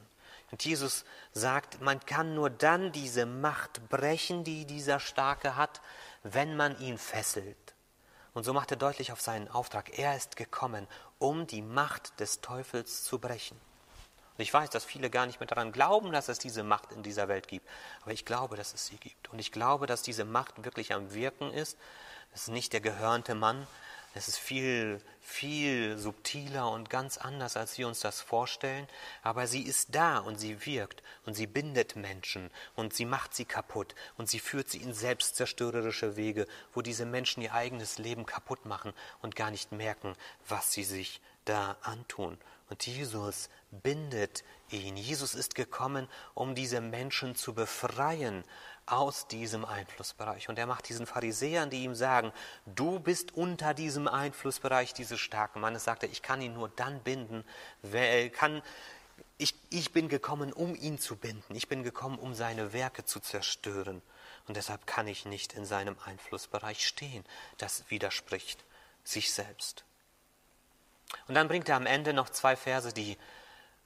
Und 0.51 0.65
Jesus 0.65 1.05
sagt, 1.33 1.81
man 1.81 2.01
kann 2.07 2.35
nur 2.35 2.51
dann 2.51 2.93
diese 2.93 3.27
Macht 3.27 3.89
brechen, 3.89 4.45
die 4.45 4.65
dieser 4.65 5.01
Starke 5.01 5.57
hat, 5.57 5.81
wenn 6.23 6.57
man 6.57 6.79
ihn 6.81 6.99
fesselt. 6.99 7.57
Und 8.33 8.45
so 8.45 8.53
macht 8.53 8.71
er 8.71 8.77
deutlich 8.77 9.13
auf 9.13 9.21
seinen 9.21 9.49
Auftrag, 9.49 9.99
er 9.99 10.17
ist 10.17 10.37
gekommen, 10.37 10.87
um 11.19 11.47
die 11.47 11.63
Macht 11.63 12.21
des 12.21 12.43
Teufels 12.43 13.03
zu 13.03 13.19
brechen. 13.19 13.59
Und 14.37 14.43
ich 14.43 14.53
weiß, 14.53 14.71
dass 14.71 14.85
viele 14.85 15.11
gar 15.11 15.27
nicht 15.27 15.41
mehr 15.41 15.47
daran 15.47 15.73
glauben, 15.73 16.13
dass 16.13 16.29
es 16.29 16.39
diese 16.39 16.63
Macht 16.63 16.93
in 16.93 17.03
dieser 17.03 17.29
Welt 17.29 17.49
gibt. 17.49 17.69
Aber 18.03 18.13
ich 18.13 18.25
glaube, 18.25 18.57
dass 18.57 18.75
es 18.75 18.87
sie 18.87 18.97
gibt. 18.97 19.29
Und 19.31 19.39
ich 19.39 19.53
glaube, 19.53 19.87
dass 19.87 20.03
diese 20.03 20.25
Macht 20.25 20.65
wirklich 20.65 20.93
am 20.93 21.15
Wirken 21.15 21.53
ist. 21.53 21.79
Es 22.35 22.43
ist 22.43 22.49
nicht 22.49 22.73
der 22.73 22.81
gehörnte 22.81 23.35
Mann. 23.35 23.67
Es 24.17 24.29
ist 24.29 24.39
viel, 24.39 25.03
viel 25.21 25.99
subtiler 25.99 26.71
und 26.71 26.89
ganz 26.89 27.19
anders, 27.19 27.57
als 27.57 27.77
wir 27.77 27.87
uns 27.87 28.01
das 28.01 28.23
vorstellen. 28.23 28.89
Aber 29.23 29.47
sie 29.47 29.63
ist 29.63 29.95
da 29.95 30.19
und 30.19 30.37
sie 30.37 30.65
wirkt 30.65 31.03
und 31.27 31.35
sie 31.35 31.47
bindet 31.47 31.97
Menschen 31.97 32.51
und 32.77 32.95
sie 32.95 33.05
macht 33.05 33.35
sie 33.35 33.45
kaputt 33.45 33.95
und 34.17 34.31
sie 34.31 34.41
führt 34.41 34.71
sie 34.71 34.79
in 34.79 34.95
selbstzerstörerische 34.95 36.17
Wege, 36.17 36.47
wo 36.73 36.81
diese 36.81 37.05
Menschen 37.05 37.43
ihr 37.43 37.53
eigenes 37.53 37.99
Leben 37.99 38.25
kaputt 38.25 38.65
machen 38.65 38.95
und 39.21 39.37
gar 39.37 39.51
nicht 39.51 39.73
merken, 39.73 40.15
was 40.49 40.73
sie 40.73 40.85
sich 40.85 41.21
da 41.45 41.77
antun. 41.83 42.39
Und 42.69 42.85
Jesus 42.87 43.49
bindet 43.71 44.43
ihn. 44.71 44.97
Jesus 44.97 45.35
ist 45.35 45.55
gekommen, 45.55 46.09
um 46.35 46.55
diese 46.55 46.81
Menschen 46.81 47.37
zu 47.37 47.55
befreien 47.55 48.45
aus 48.87 49.27
diesem 49.29 49.65
Einflussbereich. 49.65 50.49
Und 50.49 50.59
er 50.59 50.67
macht 50.67 50.89
diesen 50.89 51.07
Pharisäern, 51.07 51.71
die 51.71 51.85
ihm 51.85 51.95
sagen, 51.95 52.33
du 52.67 52.99
bist 53.01 53.35
unter 53.35 53.75
diesem 53.75 54.09
Einflussbereich 54.09 54.95
dieses 54.95 55.21
starken 55.21 55.61
Mannes, 55.61 55.85
sagt 55.85 56.03
er, 56.03 56.11
ich 56.11 56.23
kann 56.23 56.41
ihn 56.41 56.55
nur 56.55 56.69
dann 56.69 57.01
binden, 57.01 57.45
kann, 58.33 58.63
ich, 59.39 59.55
ich 59.71 59.93
bin 59.93 60.09
gekommen, 60.09 60.53
um 60.53 60.75
ihn 60.75 60.99
zu 60.99 61.17
binden. 61.17 61.55
Ich 61.55 61.69
bin 61.69 61.83
gekommen, 61.83 62.19
um 62.19 62.35
seine 62.35 62.73
Werke 62.73 63.05
zu 63.05 63.21
zerstören. 63.21 64.03
Und 64.49 64.57
deshalb 64.57 64.87
kann 64.87 65.09
ich 65.09 65.25
nicht 65.25 65.53
in 65.55 65.65
seinem 65.65 65.97
Einflussbereich 66.05 66.87
stehen. 66.87 67.25
Das 67.59 67.85
widerspricht 67.91 68.65
sich 69.05 69.33
selbst. 69.33 69.86
Und 71.29 71.35
dann 71.35 71.49
bringt 71.49 71.69
er 71.69 71.77
am 71.77 71.87
Ende 71.87 72.13
noch 72.13 72.31
zwei 72.31 72.57
Verse, 72.57 72.93
die 72.93 73.17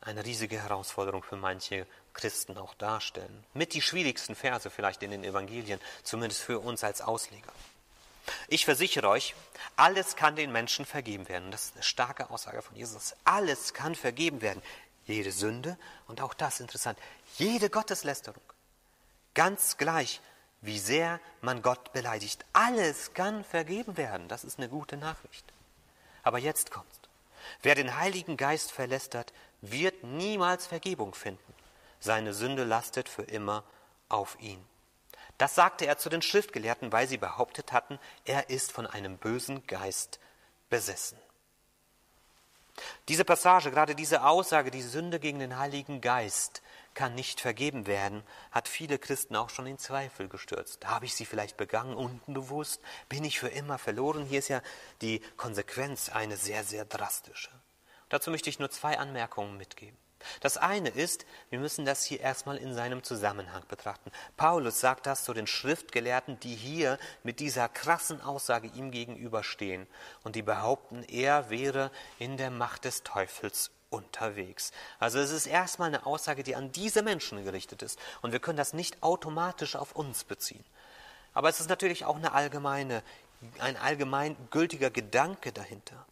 eine 0.01 0.25
riesige 0.25 0.63
Herausforderung 0.63 1.23
für 1.23 1.37
manche 1.37 1.87
Christen 2.15 2.57
auch 2.57 2.75
darstellen. 2.75 3.45
Mit 3.55 3.75
die 3.75 3.83
schwierigsten 3.83 4.35
Verse 4.35 4.71
vielleicht 4.71 5.03
in 5.03 5.11
den 5.11 5.25
Evangelien, 5.25 5.81
zumindest 6.03 6.43
für 6.43 6.59
uns 6.59 6.85
als 6.85 7.01
Ausleger. 7.03 7.53
Ich 8.49 8.65
versichere 8.65 9.09
euch, 9.09 9.35
alles 9.77 10.17
kann 10.17 10.37
den 10.37 10.53
Menschen 10.53 10.85
vergeben 10.85 11.29
werden. 11.29 11.51
Das 11.51 11.67
ist 11.67 11.75
eine 11.75 11.83
starke 11.83 12.31
Aussage 12.31 12.63
von 12.63 12.77
Jesus. 12.77 13.15
Alles 13.25 13.75
kann 13.75 13.95
vergeben 13.95 14.41
werden. 14.41 14.63
Jede 15.07 15.33
Sünde 15.33 15.77
und 16.07 16.21
auch 16.21 16.35
das 16.35 16.61
interessant, 16.61 16.99
jede 17.37 17.69
Gotteslästerung. 17.69 18.43
Ganz 19.35 19.77
gleich, 19.77 20.21
wie 20.61 20.79
sehr 20.79 21.21
man 21.41 21.63
Gott 21.63 21.93
beleidigt. 21.93 22.45
Alles 22.53 23.13
kann 23.15 23.45
vergeben 23.45 23.97
werden. 23.97 24.29
Das 24.29 24.45
ist 24.45 24.59
eine 24.59 24.69
gute 24.69 24.97
Nachricht. 24.97 25.45
Aber 26.23 26.39
jetzt 26.39 26.71
kommt's. 26.71 27.00
Wer 27.63 27.75
den 27.75 27.97
Heiligen 27.97 28.37
Geist 28.37 28.73
verlästert, 28.73 29.33
wird 29.61 30.05
niemals 30.05 30.67
Vergebung 30.67 31.15
finden. 31.15 31.55
Seine 32.01 32.33
Sünde 32.33 32.65
lastet 32.65 33.09
für 33.09 33.23
immer 33.23 33.65
auf 34.09 34.37
ihn. 34.41 34.65
Das 35.39 35.55
sagte 35.55 35.87
er 35.87 35.99
zu 35.99 36.09
den 36.09 36.23
Schriftgelehrten, 36.23 36.93
weil 36.93 37.09
sie 37.09 37.17
behauptet 37.17 37.73
hatten, 37.73 37.99
er 38.25 38.51
ist 38.51 38.73
von 38.73 38.87
einem 38.87 39.17
bösen 39.17 39.67
Geist 39.67 40.21
besessen. 40.69 41.19
Diese 43.09 43.25
Passage, 43.25 43.71
gerade 43.71 43.95
diese 43.95 44.25
Aussage, 44.25 44.71
die 44.71 44.83
Sünde 44.83 45.19
gegen 45.19 45.39
den 45.39 45.59
Heiligen 45.59 46.01
Geist 46.01 46.63
kann 47.01 47.15
nicht 47.15 47.41
vergeben 47.41 47.87
werden, 47.87 48.23
hat 48.51 48.69
viele 48.69 48.99
Christen 48.99 49.35
auch 49.35 49.49
schon 49.49 49.65
in 49.65 49.79
Zweifel 49.79 50.29
gestürzt. 50.29 50.87
Habe 50.87 51.07
ich 51.07 51.15
sie 51.15 51.25
vielleicht 51.25 51.57
begangen, 51.57 51.95
unbewusst? 51.95 52.83
Bin 53.09 53.25
ich 53.25 53.41
für 53.41 53.49
immer 53.49 53.79
verloren? 53.79 54.27
Hier 54.27 54.41
ist 54.41 54.49
ja 54.49 54.61
die 55.01 55.21
Konsequenz 55.39 56.11
eine 56.11 56.37
sehr, 56.37 56.63
sehr 56.63 56.85
drastische. 56.85 57.49
Dazu 58.11 58.31
möchte 58.31 58.51
ich 58.51 58.59
nur 58.59 58.69
zwei 58.69 58.99
Anmerkungen 58.99 59.57
mitgeben. 59.57 59.97
Das 60.41 60.59
eine 60.59 60.91
ist, 60.91 61.25
wir 61.49 61.59
müssen 61.59 61.87
das 61.87 62.05
hier 62.05 62.21
erstmal 62.21 62.59
in 62.59 62.75
seinem 62.75 63.03
Zusammenhang 63.03 63.63
betrachten. 63.67 64.13
Paulus 64.37 64.81
sagt 64.81 65.07
das 65.07 65.25
zu 65.25 65.33
den 65.33 65.47
Schriftgelehrten, 65.47 66.39
die 66.41 66.55
hier 66.55 66.99
mit 67.23 67.41
dieser 67.41 67.71
krassen 67.71 68.21
Aussage 68.21 68.69
ihm 68.69 68.91
gegenüberstehen 68.91 69.87
und 70.23 70.37
die 70.37 70.43
behaupten, 70.43 71.03
er 71.05 71.49
wäre 71.49 71.91
in 72.19 72.37
der 72.37 72.51
Macht 72.51 72.85
des 72.85 73.05
Teufels 73.05 73.71
unterwegs. 73.91 74.73
Also 74.99 75.19
es 75.19 75.31
ist 75.31 75.47
erstmal 75.47 75.89
eine 75.89 76.07
Aussage, 76.07 76.43
die 76.43 76.57
an 76.57 76.73
diese 76.73 77.03
Menschen 77.03 77.45
gerichtet 77.45 77.83
ist 77.83 77.99
und 78.23 78.33
wir 78.33 78.41
können 78.41 78.57
das 78.57 78.73
nicht 78.73 79.03
automatisch 79.03 79.77
auf 79.77 79.93
uns 79.93 80.25
beziehen. 80.25 80.65
Aber 81.35 81.49
es 81.49 81.61
ist 81.61 81.69
natürlich 81.69 82.05
auch 82.05 82.17
eine 82.17 82.33
allgemeine, 82.33 83.03
ein 83.59 83.77
allgemein 83.77 84.37
gültiger 84.51 84.91
Gedanke 84.91 85.53
dahinter. 85.53 86.07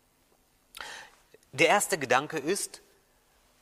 Der 1.52 1.68
erste 1.68 1.98
Gedanke 1.98 2.38
ist, 2.38 2.82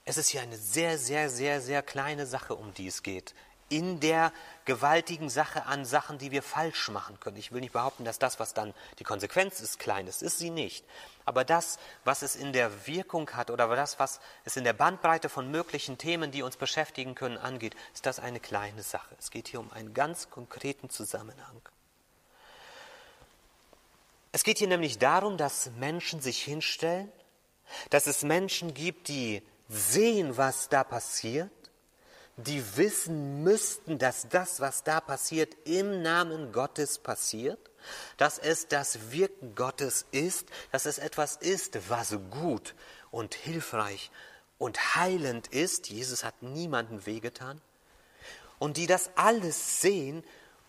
es 0.05 0.17
ist 0.17 0.29
hier 0.29 0.43
eine 0.43 0.57
sehr, 0.57 0.99
sehr, 0.99 1.31
sehr, 1.31 1.61
sehr 1.61 1.83
kleine 1.83 2.27
Sache, 2.27 2.55
um 2.55 2.75
die 2.75 2.87
es 2.87 3.03
geht. 3.03 3.35
In 3.69 3.99
der 3.99 4.33
gewaltigen 4.65 5.29
Sache 5.29 5.67
an 5.67 5.85
Sachen, 5.85 6.19
die 6.19 6.31
wir 6.31 6.43
falsch 6.43 6.89
machen 6.89 7.19
können. 7.19 7.37
Ich 7.37 7.51
will 7.51 7.61
nicht 7.61 7.73
behaupten, 7.73 8.05
dass 8.05 8.21
das, 8.21 8.39
was 8.39 8.55
dann 8.55 8.73
die 9.01 9.05
Konsequenz 9.05 9.61
ist, 9.61 9.81
klein 9.81 10.07
ist. 10.07 10.23
Ist 10.23 10.39
sie 10.39 10.51
nicht. 10.51 10.85
Aber 11.27 11.45
das, 11.45 11.79
was 12.05 12.23
es 12.23 12.37
in 12.37 12.53
der 12.53 12.87
Wirkung 12.87 13.29
hat 13.33 13.51
oder 13.51 13.67
das, 13.75 13.99
was 13.99 14.21
es 14.45 14.57
in 14.57 14.63
der 14.63 14.73
Bandbreite 14.73 15.29
von 15.29 15.51
möglichen 15.51 15.99
Themen, 15.99 16.31
die 16.31 16.43
uns 16.43 16.57
beschäftigen 16.57 17.17
können, 17.17 17.37
angeht, 17.37 17.75
ist 17.93 18.07
das 18.07 18.21
eine 18.21 18.39
kleine 18.39 18.85
Sache. 18.85 19.15
Es 19.19 19.31
geht 19.31 19.49
hier 19.49 19.59
um 19.59 19.71
einen 19.73 19.93
ganz 19.93 20.31
konkreten 20.31 20.89
Zusammenhang. 20.89 21.61
Es 24.31 24.45
geht 24.45 24.59
hier 24.59 24.69
nämlich 24.69 24.99
darum, 24.99 25.37
dass 25.37 25.71
Menschen 25.79 26.21
sich 26.21 26.43
hinstellen, 26.43 27.11
dass 27.91 28.07
es 28.07 28.23
Menschen 28.23 28.73
gibt, 28.73 29.09
die 29.09 29.43
sehen, 29.69 30.37
was 30.37 30.69
da 30.69 30.85
passiert, 30.85 31.51
die 32.37 32.77
wissen 32.77 33.43
müssten, 33.43 33.99
dass 33.99 34.29
das, 34.29 34.61
was 34.61 34.85
da 34.85 35.01
passiert, 35.01 35.57
im 35.65 36.03
Namen 36.03 36.53
Gottes 36.53 36.99
passiert, 36.99 37.59
dass 38.19 38.39
es 38.39 38.69
das 38.69 39.11
Wirken 39.11 39.55
Gottes 39.55 40.07
ist, 40.11 40.47
dass 40.71 40.85
es 40.85 40.99
etwas 40.99 41.37
ist, 41.37 41.79
was 41.89 42.17
gut 42.31 42.75
und 43.11 43.35
hilfreich 43.35 44.11
und 44.59 44.97
heilend 44.97 45.49
ist. 45.49 45.89
Jesus 45.89 46.25
hat 46.25 46.43
niemandem 46.43 47.07
wehgetan. 47.07 47.61
Und 48.59 48.77
die 48.77 48.87
das 48.87 49.11
alles 49.17 49.81
sehen 49.81 50.23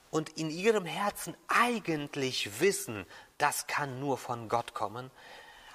und 0.09 0.29
in 0.37 0.49
ihrem 0.49 0.85
Herzen 0.85 1.35
eigentlich 1.47 2.61
wissen, 2.61 3.05
das 3.37 3.67
kann 3.67 3.99
nur 3.99 4.17
von 4.17 4.47
Gott 4.47 4.73
kommen, 4.73 5.11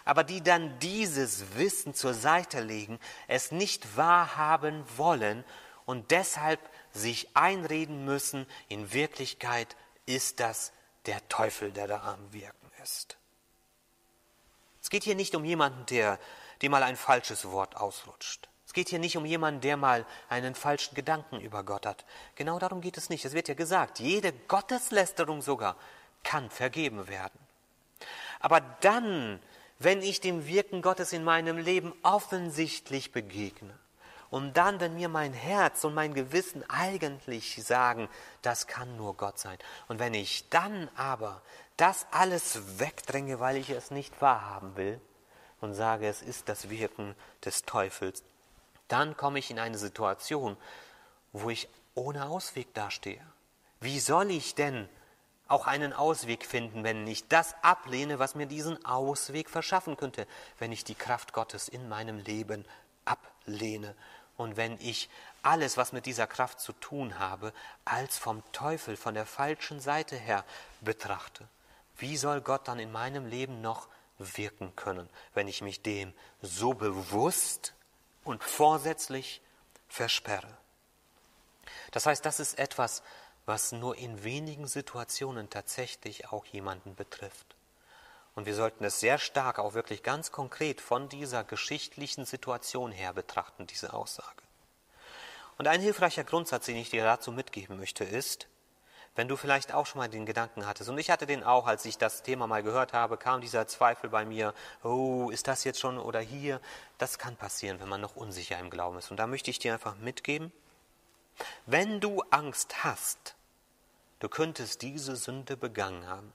aber 0.05 0.25
die 0.25 0.43
dann 0.43 0.79
dieses 0.81 1.55
Wissen 1.55 1.95
zur 1.95 2.15
Seite 2.15 2.61
legen, 2.61 2.99
es 3.29 3.53
nicht 3.53 3.97
wahrhaben 3.97 4.85
wollen 4.97 5.45
und 5.87 6.11
deshalb 6.11 6.61
sich 6.93 7.29
einreden 7.35 8.05
müssen, 8.05 8.47
in 8.69 8.93
Wirklichkeit 8.93 9.77
ist 10.07 10.41
das 10.41 10.73
der 11.07 11.27
Teufel, 11.29 11.73
der 11.73 11.89
da 11.89 12.03
am 12.03 12.33
Wirken 12.33 12.71
ist. 12.83 13.17
Es 14.81 14.91
geht 14.91 15.05
hier 15.05 15.15
nicht 15.15 15.35
um 15.35 15.45
jemanden, 15.45 15.87
der, 15.87 16.19
dem 16.61 16.73
mal 16.73 16.83
ein 16.83 16.97
falsches 16.97 17.51
Wort 17.51 17.77
ausrutscht. 17.77 18.49
Es 18.67 18.73
geht 18.73 18.89
hier 18.89 18.99
nicht 18.99 19.17
um 19.17 19.27
jemanden, 19.27 19.61
der 19.61 19.77
mal 19.77 20.07
einen 20.29 20.55
falschen 20.55 20.95
Gedanken 20.95 21.41
über 21.41 21.63
Gott 21.63 21.85
hat. 21.85 22.05
Genau 22.37 22.59
darum 22.59 22.81
geht 22.81 22.97
es 22.97 23.11
nicht. 23.11 23.25
Es 23.25 23.35
wird 23.35 23.49
ja 23.49 23.55
gesagt, 23.55 24.01
jede 24.01 24.33
Gotteslästerung 24.33 25.43
sogar 25.43 25.77
kann 26.25 26.51
vergeben 26.51 27.07
werden. 27.07 27.39
Aber 28.41 28.61
dann, 28.81 29.41
wenn 29.79 30.03
ich 30.03 30.21
dem 30.21 30.47
Wirken 30.47 30.83
Gottes 30.83 31.13
in 31.13 31.23
meinem 31.23 31.59
Leben 31.59 31.93
offensichtlich 32.03 33.13
begegne, 33.13 33.79
und 34.33 34.55
dann, 34.57 34.81
wenn 34.81 34.95
mir 34.95 35.11
mein 35.11 35.35
Herz 35.35 35.85
und 35.85 35.93
mein 35.93 36.15
Gewissen 36.15 36.65
eigentlich 36.71 37.63
sagen, 37.63 38.09
das 38.41 38.67
kann 38.67 38.97
nur 38.97 39.15
Gott 39.15 39.39
sein. 39.39 39.59
Und 39.89 39.99
wenn 39.99 40.15
ich 40.15 40.49
dann 40.49 40.89
aber 40.97 41.43
das 41.77 42.07
alles 42.13 42.79
wegdränge, 42.79 43.41
weil 43.41 43.59
ich 43.59 43.69
es 43.69 43.91
nicht 43.91 44.23
wahrhaben 44.23 44.75
will 44.75 44.99
und 45.61 45.75
sage, 45.75 46.09
es 46.09 46.23
ist 46.23 46.49
das 46.49 46.71
Wirken 46.71 47.15
des 47.45 47.67
Teufels, 47.67 48.25
dann 48.89 49.19
komme 49.19 49.39
ich 49.39 49.51
in 49.51 49.59
eine 49.59 49.77
Situation, 49.77 50.57
wo 51.35 51.51
ich 51.51 51.69
ohne 51.95 52.25
Ausweg 52.25 52.73
dastehe. 52.73 53.21
Wie 53.81 54.01
soll 54.01 54.31
ich 54.31 54.55
denn 54.55 54.89
auch 55.47 55.67
einen 55.67 55.93
Ausweg 55.93 56.47
finden, 56.47 56.85
wenn 56.85 57.07
ich 57.07 57.29
das 57.29 57.55
ablehne, 57.61 58.19
was 58.19 58.35
mir 58.35 58.47
diesen 58.47 58.83
Ausweg 58.87 59.51
verschaffen 59.51 59.99
könnte, 59.99 60.27
wenn 60.59 60.73
ich 60.73 60.85
die 60.85 60.95
Kraft 60.95 61.35
Gottes 61.35 61.69
in 61.69 61.91
meinem 61.91 62.17
Leben 62.17 62.65
ablehne 63.05 63.95
und 64.37 64.57
wenn 64.57 64.79
ich 64.81 65.09
alles, 65.43 65.77
was 65.77 65.93
mit 65.93 66.07
dieser 66.07 66.27
Kraft 66.27 66.61
zu 66.61 66.73
tun 66.73 67.19
habe, 67.19 67.53
als 67.85 68.19
vom 68.19 68.43
Teufel, 68.53 68.97
von 68.97 69.15
der 69.15 69.27
falschen 69.27 69.81
Seite 69.81 70.17
her 70.17 70.45
betrachte. 70.81 71.47
Wie 71.97 72.17
soll 72.17 72.41
Gott 72.41 72.69
dann 72.69 72.79
in 72.79 72.93
meinem 72.93 73.27
Leben 73.27 73.61
noch 73.61 73.89
wirken 74.19 74.75
können, 74.77 75.09
wenn 75.35 75.49
ich 75.49 75.63
mich 75.63 75.83
dem 75.83 76.13
so 76.41 76.75
bewusst 76.75 77.75
und 78.25 78.43
vorsätzlich 78.43 79.41
versperre? 79.89 80.57
Das 81.91 82.07
heißt, 82.07 82.25
das 82.25 82.41
ist 82.41 82.59
etwas, 82.59 83.03
was 83.45 83.73
nur 83.73 83.97
in 83.97 84.23
wenigen 84.23 84.69
Situationen 84.69 85.51
tatsächlich 85.51 86.29
auch 86.29 86.47
jemanden 86.47 86.95
betrifft. 86.95 87.57
Und 88.35 88.47
wir 88.47 88.55
sollten 88.55 88.85
es 88.85 89.01
sehr 89.01 89.19
stark, 89.19 89.59
auch 89.59 89.75
wirklich 89.75 90.03
ganz 90.03 90.33
konkret 90.33 90.81
von 90.81 91.09
dieser 91.09 91.45
geschichtlichen 91.45 92.25
Situation 92.25 92.91
her 92.91 93.13
betrachten, 93.13 93.67
diese 93.67 93.93
Aussage. 93.93 94.43
Und 95.59 95.69
ein 95.69 95.81
hilfreicher 95.81 96.25
Grundsatz, 96.25 96.67
den 96.67 96.77
ich 96.77 96.91
dir 96.91 97.05
dazu 97.05 97.31
mitgeben 97.31 97.77
möchte, 97.77 98.05
ist, 98.05 98.49
wenn 99.15 99.29
du 99.29 99.37
vielleicht 99.37 99.75
auch 99.75 99.85
schon 99.85 99.99
mal 99.99 100.09
den 100.09 100.25
Gedanken 100.25 100.67
hattest, 100.67 100.89
und 100.89 100.97
ich 100.97 101.11
hatte 101.11 101.27
den 101.27 101.45
auch, 101.45 101.67
als 101.67 101.85
ich 101.85 101.99
das 101.99 102.23
Thema 102.23 102.47
mal 102.47 102.63
gehört 102.63 102.95
habe, 102.95 103.19
kam 103.19 103.43
dieser 103.43 103.67
Zweifel 103.67 104.09
bei 104.09 104.25
mir, 104.25 104.55
oh, 104.83 105.29
ist 105.31 105.49
das 105.49 105.65
jetzt 105.65 105.81
schon 105.81 105.99
oder 105.99 106.21
hier? 106.21 106.61
Das 106.97 107.19
kann 107.19 107.37
passieren, 107.37 107.79
wenn 107.81 107.91
man 107.91 108.01
noch 108.01 108.17
unsicher 108.17 108.59
im 108.59 108.71
Glauben 108.71 108.97
ist. 108.97 109.11
Und 109.11 109.19
da 109.19 109.27
möchte 109.27 109.51
ich 109.51 109.59
dir 109.59 109.75
einfach 109.75 109.97
mitgeben, 109.97 110.51
wenn 111.67 112.01
du 112.01 112.23
Angst 112.31 112.85
hast, 112.85 113.35
du 114.21 114.29
könntest 114.31 114.81
diese 114.81 115.17
Sünde 115.17 115.59
begangen 115.59 116.07
haben, 116.07 116.33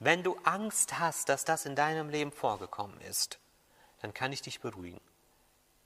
wenn 0.00 0.22
du 0.22 0.36
Angst 0.44 0.98
hast, 0.98 1.28
dass 1.28 1.44
das 1.44 1.66
in 1.66 1.76
deinem 1.76 2.08
Leben 2.08 2.32
vorgekommen 2.32 2.98
ist, 3.02 3.38
dann 4.00 4.14
kann 4.14 4.32
ich 4.32 4.40
dich 4.40 4.60
beruhigen. 4.60 5.00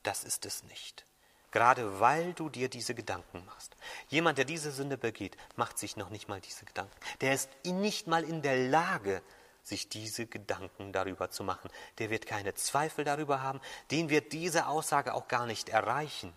Das 0.04 0.22
ist 0.22 0.46
es 0.46 0.62
nicht. 0.62 1.04
Gerade 1.50 1.98
weil 1.98 2.32
du 2.32 2.48
dir 2.48 2.68
diese 2.68 2.94
Gedanken 2.94 3.44
machst. 3.44 3.76
Jemand, 4.08 4.38
der 4.38 4.44
diese 4.44 4.70
Sünde 4.70 4.96
begeht, 4.96 5.36
macht 5.56 5.78
sich 5.78 5.96
noch 5.96 6.10
nicht 6.10 6.28
mal 6.28 6.40
diese 6.40 6.64
Gedanken. 6.64 6.94
Der 7.20 7.34
ist 7.34 7.50
nicht 7.64 8.06
mal 8.06 8.22
in 8.22 8.40
der 8.40 8.68
Lage, 8.68 9.20
sich 9.64 9.88
diese 9.88 10.26
Gedanken 10.26 10.92
darüber 10.92 11.30
zu 11.30 11.42
machen. 11.42 11.70
Der 11.98 12.10
wird 12.10 12.26
keine 12.26 12.54
Zweifel 12.54 13.04
darüber 13.04 13.42
haben. 13.42 13.60
Den 13.90 14.10
wird 14.10 14.32
diese 14.32 14.68
Aussage 14.68 15.12
auch 15.14 15.26
gar 15.26 15.46
nicht 15.46 15.70
erreichen, 15.70 16.32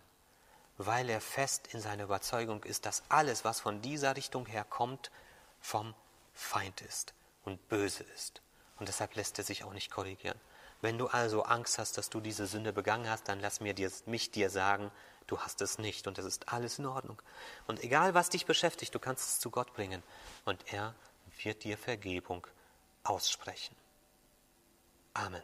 weil 0.77 1.09
er 1.09 1.21
fest 1.21 1.67
in 1.73 1.81
seiner 1.81 2.05
Überzeugung 2.05 2.63
ist, 2.63 2.87
dass 2.87 3.03
alles, 3.09 3.45
was 3.45 3.59
von 3.59 3.81
dieser 3.81 4.15
Richtung 4.15 4.47
her 4.47 4.63
kommt, 4.63 5.11
vom 5.59 5.93
Feind 6.33 6.81
ist 6.81 7.13
und 7.47 7.67
böse 7.69 8.03
ist. 8.15 8.41
Und 8.77 8.89
deshalb 8.89 9.15
lässt 9.15 9.37
er 9.39 9.43
sich 9.43 9.63
auch 9.63 9.73
nicht 9.73 9.89
korrigieren. 9.89 10.39
Wenn 10.81 10.99
du 10.99 11.07
also 11.07 11.43
Angst 11.43 11.79
hast, 11.79 11.97
dass 11.97 12.11
du 12.11 12.19
diese 12.19 12.45
Sünde 12.45 12.71
begangen 12.71 13.09
hast, 13.09 13.27
dann 13.27 13.39
lass 13.39 13.61
mir 13.61 13.73
dir, 13.73 13.91
mich 14.05 14.29
dir 14.29 14.51
sagen, 14.51 14.91
du 15.25 15.39
hast 15.39 15.61
es 15.61 15.79
nicht 15.79 16.05
und 16.07 16.19
es 16.19 16.25
ist 16.25 16.49
alles 16.49 16.77
in 16.77 16.85
Ordnung. 16.85 17.19
Und 17.65 17.83
egal 17.83 18.13
was 18.13 18.29
dich 18.29 18.45
beschäftigt, 18.45 18.93
du 18.93 18.99
kannst 18.99 19.27
es 19.27 19.39
zu 19.39 19.49
Gott 19.49 19.73
bringen 19.73 20.03
und 20.45 20.71
er 20.71 20.93
wird 21.41 21.63
dir 21.63 21.77
Vergebung 21.77 22.45
aussprechen. 23.03 23.75
Amen. 25.13 25.41